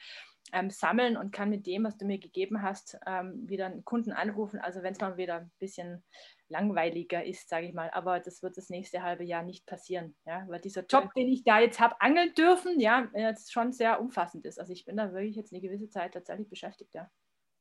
ähm, 0.53 0.69
sammeln 0.69 1.17
und 1.17 1.31
kann 1.31 1.49
mit 1.49 1.65
dem, 1.65 1.83
was 1.83 1.97
du 1.97 2.05
mir 2.05 2.19
gegeben 2.19 2.61
hast, 2.61 2.97
ähm, 3.05 3.47
wieder 3.47 3.65
einen 3.65 3.83
Kunden 3.83 4.11
anrufen. 4.11 4.59
Also 4.59 4.83
wenn 4.83 4.93
es 4.93 5.01
mal 5.01 5.17
wieder 5.17 5.35
ein 5.35 5.51
bisschen 5.59 6.03
langweiliger 6.49 7.23
ist, 7.25 7.49
sage 7.49 7.67
ich 7.67 7.73
mal. 7.73 7.89
Aber 7.91 8.19
das 8.19 8.43
wird 8.43 8.57
das 8.57 8.69
nächste 8.69 9.03
halbe 9.03 9.23
Jahr 9.23 9.43
nicht 9.43 9.65
passieren, 9.65 10.15
ja, 10.25 10.45
weil 10.47 10.61
dieser 10.61 10.85
Job, 10.85 11.13
den 11.15 11.27
ich 11.29 11.43
da 11.43 11.59
jetzt 11.59 11.79
habe, 11.79 11.99
angeln 12.01 12.33
dürfen, 12.35 12.79
ja, 12.79 13.09
jetzt 13.15 13.51
schon 13.53 13.71
sehr 13.73 13.99
umfassend 14.01 14.45
ist. 14.45 14.59
Also 14.59 14.73
ich 14.73 14.85
bin 14.85 14.97
da 14.97 15.13
wirklich 15.13 15.35
jetzt 15.35 15.53
eine 15.53 15.61
gewisse 15.61 15.89
Zeit 15.89 16.13
tatsächlich 16.13 16.49
beschäftigt, 16.49 16.93
ja. 16.95 17.09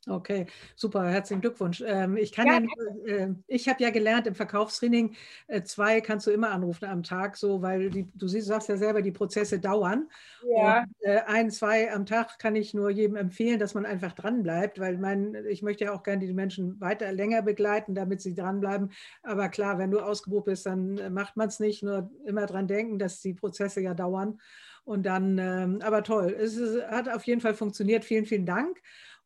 Okay, 0.06 0.46
super, 0.76 1.08
herzlichen 1.08 1.40
Glückwunsch. 1.40 1.82
Ähm, 1.86 2.18
ich 2.18 2.30
kann 2.30 2.46
ja, 2.46 2.60
ja 3.06 3.16
äh, 3.16 3.34
ich 3.46 3.68
habe 3.68 3.82
ja 3.82 3.90
gelernt 3.90 4.26
im 4.26 4.34
Verkaufstraining, 4.34 5.14
äh, 5.46 5.62
zwei 5.62 6.02
kannst 6.02 6.26
du 6.26 6.30
immer 6.30 6.50
anrufen 6.50 6.84
am 6.84 7.02
Tag, 7.02 7.38
so, 7.38 7.62
weil 7.62 7.88
die, 7.88 8.06
du 8.14 8.28
siehst, 8.28 8.48
sagst 8.48 8.68
ja 8.68 8.76
selber, 8.76 9.00
die 9.00 9.12
Prozesse 9.12 9.58
dauern. 9.58 10.08
Ja. 10.46 10.80
Und, 10.80 10.94
äh, 11.00 11.20
ein, 11.26 11.50
zwei 11.50 11.90
am 11.90 12.04
Tag 12.04 12.38
kann 12.38 12.54
ich 12.54 12.74
nur 12.74 12.90
jedem 12.90 13.16
empfehlen, 13.16 13.58
dass 13.58 13.72
man 13.72 13.86
einfach 13.86 14.12
dranbleibt, 14.12 14.78
weil 14.78 14.98
mein, 14.98 15.36
ich 15.48 15.62
möchte 15.62 15.84
ja 15.84 15.92
auch 15.94 16.02
gerne 16.02 16.26
die 16.26 16.34
Menschen 16.34 16.78
weiter 16.80 17.10
länger 17.10 17.40
begleiten, 17.40 17.94
damit 17.94 18.20
sie 18.20 18.34
dranbleiben. 18.34 18.90
Aber 19.22 19.48
klar, 19.48 19.78
wenn 19.78 19.90
du 19.90 20.00
ausgebucht 20.00 20.44
bist, 20.46 20.66
dann 20.66 21.14
macht 21.14 21.36
man 21.36 21.48
es 21.48 21.60
nicht. 21.60 21.82
Nur 21.82 22.10
immer 22.26 22.44
dran 22.44 22.68
denken, 22.68 22.98
dass 22.98 23.20
die 23.20 23.34
Prozesse 23.34 23.80
ja 23.80 23.94
dauern. 23.94 24.38
Und 24.84 25.06
dann, 25.06 25.38
ähm, 25.38 25.78
aber 25.82 26.02
toll, 26.02 26.36
es 26.38 26.60
hat 26.88 27.08
auf 27.08 27.24
jeden 27.24 27.40
Fall 27.40 27.54
funktioniert. 27.54 28.04
Vielen, 28.04 28.26
vielen 28.26 28.44
Dank. 28.44 28.82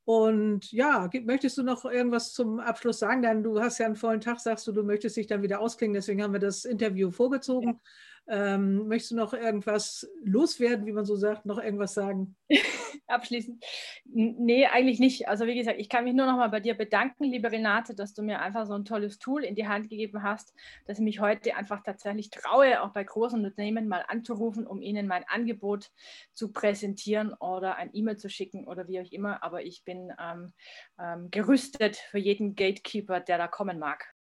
Und 0.08 0.72
ja, 0.72 1.10
möchtest 1.26 1.58
du 1.58 1.62
noch 1.62 1.84
irgendwas 1.84 2.32
zum 2.32 2.60
Abschluss 2.60 2.98
sagen? 2.98 3.20
Denn 3.20 3.42
du 3.42 3.60
hast 3.60 3.76
ja 3.76 3.84
einen 3.84 3.94
vollen 3.94 4.22
Tag, 4.22 4.40
sagst 4.40 4.66
du, 4.66 4.72
du 4.72 4.82
möchtest 4.82 5.18
dich 5.18 5.26
dann 5.26 5.42
wieder 5.42 5.60
ausklingen, 5.60 5.92
deswegen 5.92 6.22
haben 6.22 6.32
wir 6.32 6.40
das 6.40 6.64
Interview 6.64 7.10
vorgezogen. 7.10 7.78
Ähm, 8.30 8.88
möchtest 8.88 9.12
du 9.12 9.16
noch 9.16 9.32
irgendwas 9.32 10.06
loswerden, 10.22 10.84
wie 10.84 10.92
man 10.92 11.06
so 11.06 11.16
sagt, 11.16 11.46
noch 11.46 11.58
irgendwas 11.58 11.94
sagen? 11.94 12.36
Abschließend. 13.06 13.64
Nee, 14.04 14.66
eigentlich 14.66 15.00
nicht. 15.00 15.28
Also 15.28 15.46
wie 15.46 15.54
gesagt, 15.54 15.80
ich 15.80 15.88
kann 15.88 16.04
mich 16.04 16.12
nur 16.12 16.26
noch 16.26 16.36
mal 16.36 16.48
bei 16.48 16.60
dir 16.60 16.74
bedanken, 16.74 17.24
liebe 17.24 17.50
Renate, 17.50 17.94
dass 17.94 18.12
du 18.12 18.22
mir 18.22 18.40
einfach 18.40 18.66
so 18.66 18.74
ein 18.74 18.84
tolles 18.84 19.18
Tool 19.18 19.44
in 19.44 19.54
die 19.54 19.66
Hand 19.66 19.88
gegeben 19.88 20.22
hast, 20.22 20.52
dass 20.86 20.98
ich 20.98 21.04
mich 21.04 21.20
heute 21.20 21.56
einfach 21.56 21.82
tatsächlich 21.82 22.28
traue, 22.28 22.82
auch 22.82 22.92
bei 22.92 23.02
großen 23.02 23.42
Unternehmen 23.42 23.88
mal 23.88 24.04
anzurufen, 24.06 24.66
um 24.66 24.82
ihnen 24.82 25.06
mein 25.06 25.24
Angebot 25.26 25.90
zu 26.34 26.52
präsentieren 26.52 27.32
oder 27.32 27.76
ein 27.76 27.90
E-Mail 27.94 28.18
zu 28.18 28.28
schicken 28.28 28.66
oder 28.66 28.88
wie 28.88 29.00
auch 29.00 29.10
immer. 29.10 29.42
Aber 29.42 29.62
ich 29.62 29.84
bin 29.84 30.12
ähm, 30.20 30.52
ähm, 31.00 31.30
gerüstet 31.30 31.96
für 31.96 32.18
jeden 32.18 32.56
Gatekeeper, 32.56 33.20
der 33.20 33.38
da 33.38 33.48
kommen 33.48 33.78
mag. 33.78 34.14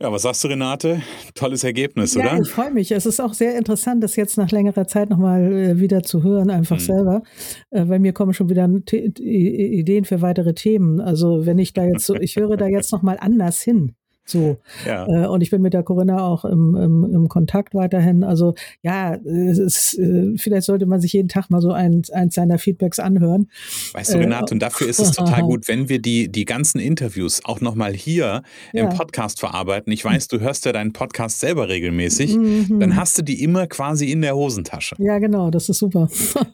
Ja, 0.00 0.12
was 0.12 0.22
sagst 0.22 0.44
du, 0.44 0.48
Renate? 0.48 1.02
Tolles 1.34 1.64
Ergebnis, 1.64 2.14
ja, 2.14 2.20
oder? 2.20 2.40
Ich 2.40 2.50
freue 2.50 2.70
mich. 2.70 2.92
Es 2.92 3.04
ist 3.04 3.18
auch 3.18 3.34
sehr 3.34 3.58
interessant, 3.58 4.02
das 4.04 4.14
jetzt 4.14 4.38
nach 4.38 4.52
längerer 4.52 4.86
Zeit 4.86 5.10
nochmal 5.10 5.52
äh, 5.52 5.80
wieder 5.80 6.04
zu 6.04 6.22
hören, 6.22 6.50
einfach 6.50 6.76
mhm. 6.76 6.82
selber. 6.82 7.22
Äh, 7.70 7.88
weil 7.88 7.98
mir 7.98 8.12
kommen 8.12 8.32
schon 8.32 8.48
wieder 8.48 8.68
Ideen 8.68 10.04
für 10.04 10.22
weitere 10.22 10.54
Themen. 10.54 11.00
Also 11.00 11.46
wenn 11.46 11.58
ich 11.58 11.72
da 11.72 11.84
jetzt 11.84 12.06
so, 12.06 12.14
ich 12.14 12.36
höre 12.36 12.56
da 12.56 12.66
jetzt 12.66 12.92
nochmal 12.92 13.16
anders 13.20 13.60
hin. 13.60 13.96
So. 14.28 14.58
Ja. 14.86 15.06
Äh, 15.06 15.26
und 15.26 15.40
ich 15.40 15.50
bin 15.50 15.62
mit 15.62 15.72
der 15.72 15.82
Corinna 15.82 16.22
auch 16.22 16.44
im, 16.44 16.76
im, 16.76 17.04
im 17.14 17.28
Kontakt 17.28 17.74
weiterhin. 17.74 18.24
Also 18.24 18.54
ja, 18.82 19.14
es 19.14 19.58
ist, 19.58 19.98
äh, 19.98 20.36
vielleicht 20.36 20.64
sollte 20.64 20.84
man 20.84 21.00
sich 21.00 21.14
jeden 21.14 21.28
Tag 21.28 21.48
mal 21.50 21.62
so 21.62 21.72
ein, 21.72 22.02
eins 22.12 22.34
seiner 22.34 22.58
Feedbacks 22.58 22.98
anhören. 22.98 23.48
Weißt 23.94 24.12
du, 24.12 24.18
Renate, 24.18 24.52
äh, 24.52 24.54
und 24.54 24.60
dafür 24.60 24.86
ist 24.88 24.98
es 24.98 25.12
total 25.12 25.42
gut, 25.42 25.66
wenn 25.66 25.88
wir 25.88 26.00
die, 26.00 26.30
die 26.30 26.44
ganzen 26.44 26.78
Interviews 26.78 27.40
auch 27.44 27.62
nochmal 27.62 27.94
hier 27.94 28.42
ja. 28.74 28.84
im 28.84 28.90
Podcast 28.90 29.40
verarbeiten. 29.40 29.90
Ich 29.92 30.04
weiß, 30.04 30.28
du 30.28 30.40
hörst 30.40 30.66
ja 30.66 30.72
deinen 30.72 30.92
Podcast 30.92 31.40
selber 31.40 31.68
regelmäßig. 31.68 32.36
Mhm. 32.36 32.80
Dann 32.80 32.96
hast 32.96 33.16
du 33.16 33.22
die 33.22 33.42
immer 33.42 33.66
quasi 33.66 34.10
in 34.10 34.20
der 34.20 34.36
Hosentasche. 34.36 34.96
Ja, 34.98 35.18
genau, 35.18 35.50
das 35.50 35.70
ist 35.70 35.78
super. 35.78 36.08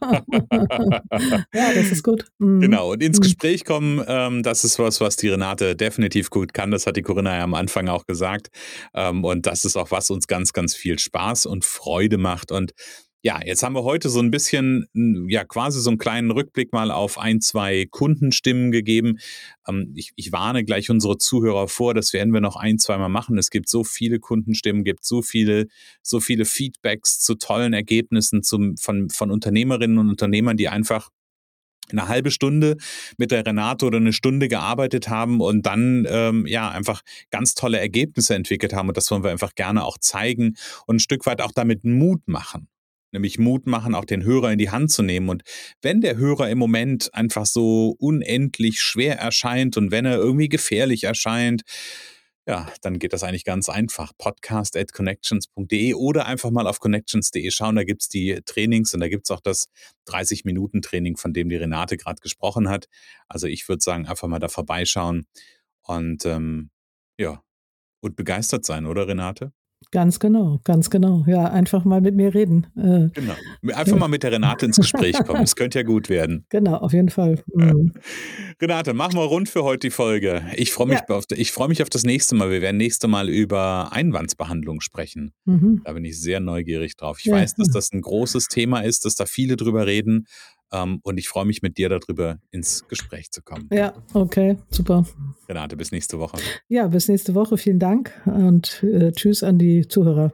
ja, 1.52 1.72
das 1.74 1.90
ist 1.90 2.04
gut. 2.04 2.26
Mhm. 2.38 2.60
Genau, 2.60 2.92
und 2.92 3.02
ins 3.02 3.18
mhm. 3.18 3.22
Gespräch 3.22 3.64
kommen, 3.64 4.00
ähm, 4.06 4.44
das 4.44 4.62
ist 4.62 4.78
was, 4.78 5.00
was 5.00 5.16
die 5.16 5.28
Renate 5.28 5.74
definitiv 5.74 6.30
gut 6.30 6.54
kann. 6.54 6.70
Das 6.70 6.86
hat 6.86 6.96
die 6.96 7.02
Corinna 7.02 7.36
ja 7.36 7.42
am 7.42 7.54
Anfang 7.54 7.63
Anfang 7.64 7.88
auch 7.88 8.06
gesagt. 8.06 8.48
Ähm, 8.94 9.24
und 9.24 9.46
das 9.46 9.64
ist 9.64 9.76
auch, 9.76 9.90
was 9.90 10.10
uns 10.10 10.26
ganz, 10.26 10.52
ganz 10.52 10.74
viel 10.74 10.98
Spaß 10.98 11.46
und 11.46 11.64
Freude 11.64 12.18
macht. 12.18 12.52
Und 12.52 12.72
ja, 13.22 13.40
jetzt 13.42 13.62
haben 13.62 13.74
wir 13.74 13.84
heute 13.84 14.10
so 14.10 14.20
ein 14.20 14.30
bisschen, 14.30 14.86
ja, 15.28 15.44
quasi 15.44 15.80
so 15.80 15.88
einen 15.88 15.96
kleinen 15.96 16.30
Rückblick 16.30 16.74
mal 16.74 16.90
auf 16.90 17.18
ein, 17.18 17.40
zwei 17.40 17.86
Kundenstimmen 17.90 18.70
gegeben. 18.70 19.18
Ähm, 19.66 19.94
ich, 19.96 20.12
ich, 20.16 20.30
warne 20.30 20.62
gleich 20.62 20.90
unsere 20.90 21.16
Zuhörer 21.16 21.66
vor, 21.66 21.94
das 21.94 22.12
werden 22.12 22.34
wir 22.34 22.42
noch 22.42 22.56
ein, 22.56 22.78
zweimal 22.78 23.08
machen. 23.08 23.38
Es 23.38 23.48
gibt 23.48 23.70
so 23.70 23.82
viele 23.82 24.20
Kundenstimmen, 24.20 24.84
gibt 24.84 25.06
so 25.06 25.22
viele, 25.22 25.68
so 26.02 26.20
viele 26.20 26.44
Feedbacks 26.44 27.18
zu 27.18 27.36
tollen 27.36 27.72
Ergebnissen 27.72 28.42
zum, 28.42 28.76
von, 28.76 29.08
von 29.08 29.30
Unternehmerinnen 29.30 29.96
und 29.96 30.10
Unternehmern, 30.10 30.58
die 30.58 30.68
einfach 30.68 31.08
eine 31.90 32.08
halbe 32.08 32.30
Stunde 32.30 32.76
mit 33.18 33.30
der 33.30 33.44
Renate 33.46 33.86
oder 33.86 33.98
eine 33.98 34.12
Stunde 34.12 34.48
gearbeitet 34.48 35.08
haben 35.08 35.40
und 35.40 35.66
dann 35.66 36.06
ähm, 36.08 36.46
ja 36.46 36.70
einfach 36.70 37.02
ganz 37.30 37.54
tolle 37.54 37.78
Ergebnisse 37.78 38.34
entwickelt 38.34 38.72
haben 38.72 38.88
und 38.88 38.96
das 38.96 39.10
wollen 39.10 39.22
wir 39.22 39.30
einfach 39.30 39.54
gerne 39.54 39.84
auch 39.84 39.98
zeigen 39.98 40.56
und 40.86 40.96
ein 40.96 41.00
Stück 41.00 41.26
weit 41.26 41.40
auch 41.40 41.52
damit 41.52 41.84
Mut 41.84 42.22
machen. 42.26 42.68
Nämlich 43.12 43.38
Mut 43.38 43.68
machen, 43.68 43.94
auch 43.94 44.04
den 44.04 44.24
Hörer 44.24 44.50
in 44.50 44.58
die 44.58 44.70
Hand 44.70 44.90
zu 44.90 45.04
nehmen. 45.04 45.28
Und 45.28 45.44
wenn 45.82 46.00
der 46.00 46.16
Hörer 46.16 46.50
im 46.50 46.58
Moment 46.58 47.14
einfach 47.14 47.46
so 47.46 47.94
unendlich 48.00 48.80
schwer 48.80 49.20
erscheint 49.20 49.76
und 49.76 49.92
wenn 49.92 50.04
er 50.04 50.16
irgendwie 50.16 50.48
gefährlich 50.48 51.04
erscheint, 51.04 51.62
ja, 52.46 52.68
dann 52.82 52.98
geht 52.98 53.12
das 53.12 53.22
eigentlich 53.22 53.44
ganz 53.44 53.68
einfach. 53.68 54.12
Podcast 54.18 54.76
at 54.76 54.92
connections.de 54.92 55.94
oder 55.94 56.26
einfach 56.26 56.50
mal 56.50 56.66
auf 56.66 56.78
connections.de 56.80 57.50
schauen. 57.50 57.76
Da 57.76 57.84
gibt 57.84 58.02
es 58.02 58.08
die 58.08 58.40
Trainings 58.44 58.92
und 58.92 59.00
da 59.00 59.08
gibt 59.08 59.26
es 59.26 59.30
auch 59.30 59.40
das 59.40 59.68
30-Minuten-Training, 60.08 61.16
von 61.16 61.32
dem 61.32 61.48
die 61.48 61.56
Renate 61.56 61.96
gerade 61.96 62.20
gesprochen 62.20 62.68
hat. 62.68 62.86
Also 63.28 63.46
ich 63.46 63.68
würde 63.68 63.82
sagen, 63.82 64.06
einfach 64.06 64.28
mal 64.28 64.40
da 64.40 64.48
vorbeischauen 64.48 65.26
und 65.82 66.26
ähm, 66.26 66.70
ja, 67.18 67.42
und 68.00 68.16
begeistert 68.16 68.66
sein, 68.66 68.86
oder 68.86 69.08
Renate? 69.08 69.52
Ganz 69.90 70.18
genau, 70.18 70.60
ganz 70.64 70.90
genau. 70.90 71.24
Ja, 71.26 71.50
einfach 71.50 71.84
mal 71.84 72.00
mit 72.00 72.14
mir 72.14 72.34
reden. 72.34 72.66
Äh, 72.76 73.08
genau. 73.18 73.34
Einfach 73.74 73.98
mal 73.98 74.08
mit 74.08 74.22
der 74.22 74.32
Renate 74.32 74.66
ins 74.66 74.76
Gespräch 74.76 75.16
kommen. 75.24 75.42
Es 75.54 75.56
könnte 75.56 75.78
ja 75.78 75.84
gut 75.84 76.08
werden. 76.08 76.46
Genau, 76.48 76.76
auf 76.76 76.92
jeden 76.92 77.10
Fall. 77.10 77.42
Mhm. 77.52 77.92
Renate, 78.60 78.94
machen 78.94 79.16
wir 79.16 79.24
rund 79.24 79.48
für 79.48 79.62
heute 79.62 79.88
die 79.88 79.90
Folge. 79.90 80.42
Ich 80.56 80.72
freue 80.72 80.86
mich, 80.88 81.00
ja. 81.08 81.14
auf, 81.14 81.24
freu 81.48 81.68
mich 81.68 81.82
auf 81.82 81.90
das 81.90 82.04
nächste 82.04 82.34
Mal. 82.34 82.50
Wir 82.50 82.62
werden 82.62 82.76
nächste 82.76 83.08
Mal 83.08 83.28
über 83.28 83.92
Einwandsbehandlung 83.92 84.80
sprechen. 84.80 85.32
Mhm. 85.44 85.82
Da 85.84 85.92
bin 85.92 86.04
ich 86.04 86.20
sehr 86.20 86.40
neugierig 86.40 86.96
drauf. 86.96 87.18
Ich 87.20 87.26
ja. 87.26 87.36
weiß, 87.36 87.54
dass 87.56 87.68
das 87.68 87.92
ein 87.92 88.00
großes 88.00 88.48
Thema 88.48 88.80
ist, 88.80 89.04
dass 89.04 89.14
da 89.14 89.26
viele 89.26 89.56
drüber 89.56 89.86
reden. 89.86 90.26
Ähm, 90.74 90.98
und 91.04 91.18
ich 91.18 91.28
freue 91.28 91.44
mich, 91.44 91.62
mit 91.62 91.78
dir 91.78 91.88
darüber 91.88 92.38
ins 92.50 92.86
Gespräch 92.88 93.30
zu 93.30 93.42
kommen. 93.42 93.68
Ja, 93.72 93.94
okay, 94.12 94.56
super. 94.68 95.06
Renate, 95.48 95.76
bis 95.76 95.92
nächste 95.92 96.18
Woche. 96.18 96.36
Ja, 96.68 96.88
bis 96.88 97.08
nächste 97.08 97.34
Woche. 97.34 97.56
Vielen 97.56 97.78
Dank 97.78 98.12
und 98.26 98.82
äh, 98.82 99.12
tschüss 99.12 99.44
an 99.44 99.58
die 99.58 99.86
Zuhörer. 99.86 100.32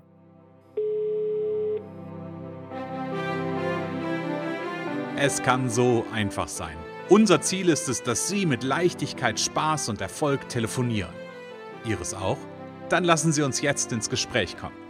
Es 5.17 5.43
kann 5.43 5.69
so 5.69 6.07
einfach 6.15 6.49
sein. 6.49 6.77
Unser 7.11 7.43
Ziel 7.43 7.69
ist 7.69 7.91
es, 7.91 8.03
dass 8.03 8.29
Sie 8.29 8.47
mit 8.47 8.63
Leichtigkeit, 8.63 9.39
Spaß 9.39 9.91
und 9.91 10.01
Erfolg 10.01 10.49
telefonieren. 10.49 11.13
Ihres 11.85 12.15
auch? 12.15 12.39
Dann 12.89 13.05
lassen 13.05 13.33
Sie 13.33 13.43
uns 13.43 13.61
jetzt 13.61 13.93
ins 13.93 14.09
Gespräch 14.09 14.57
kommen. 14.57 14.90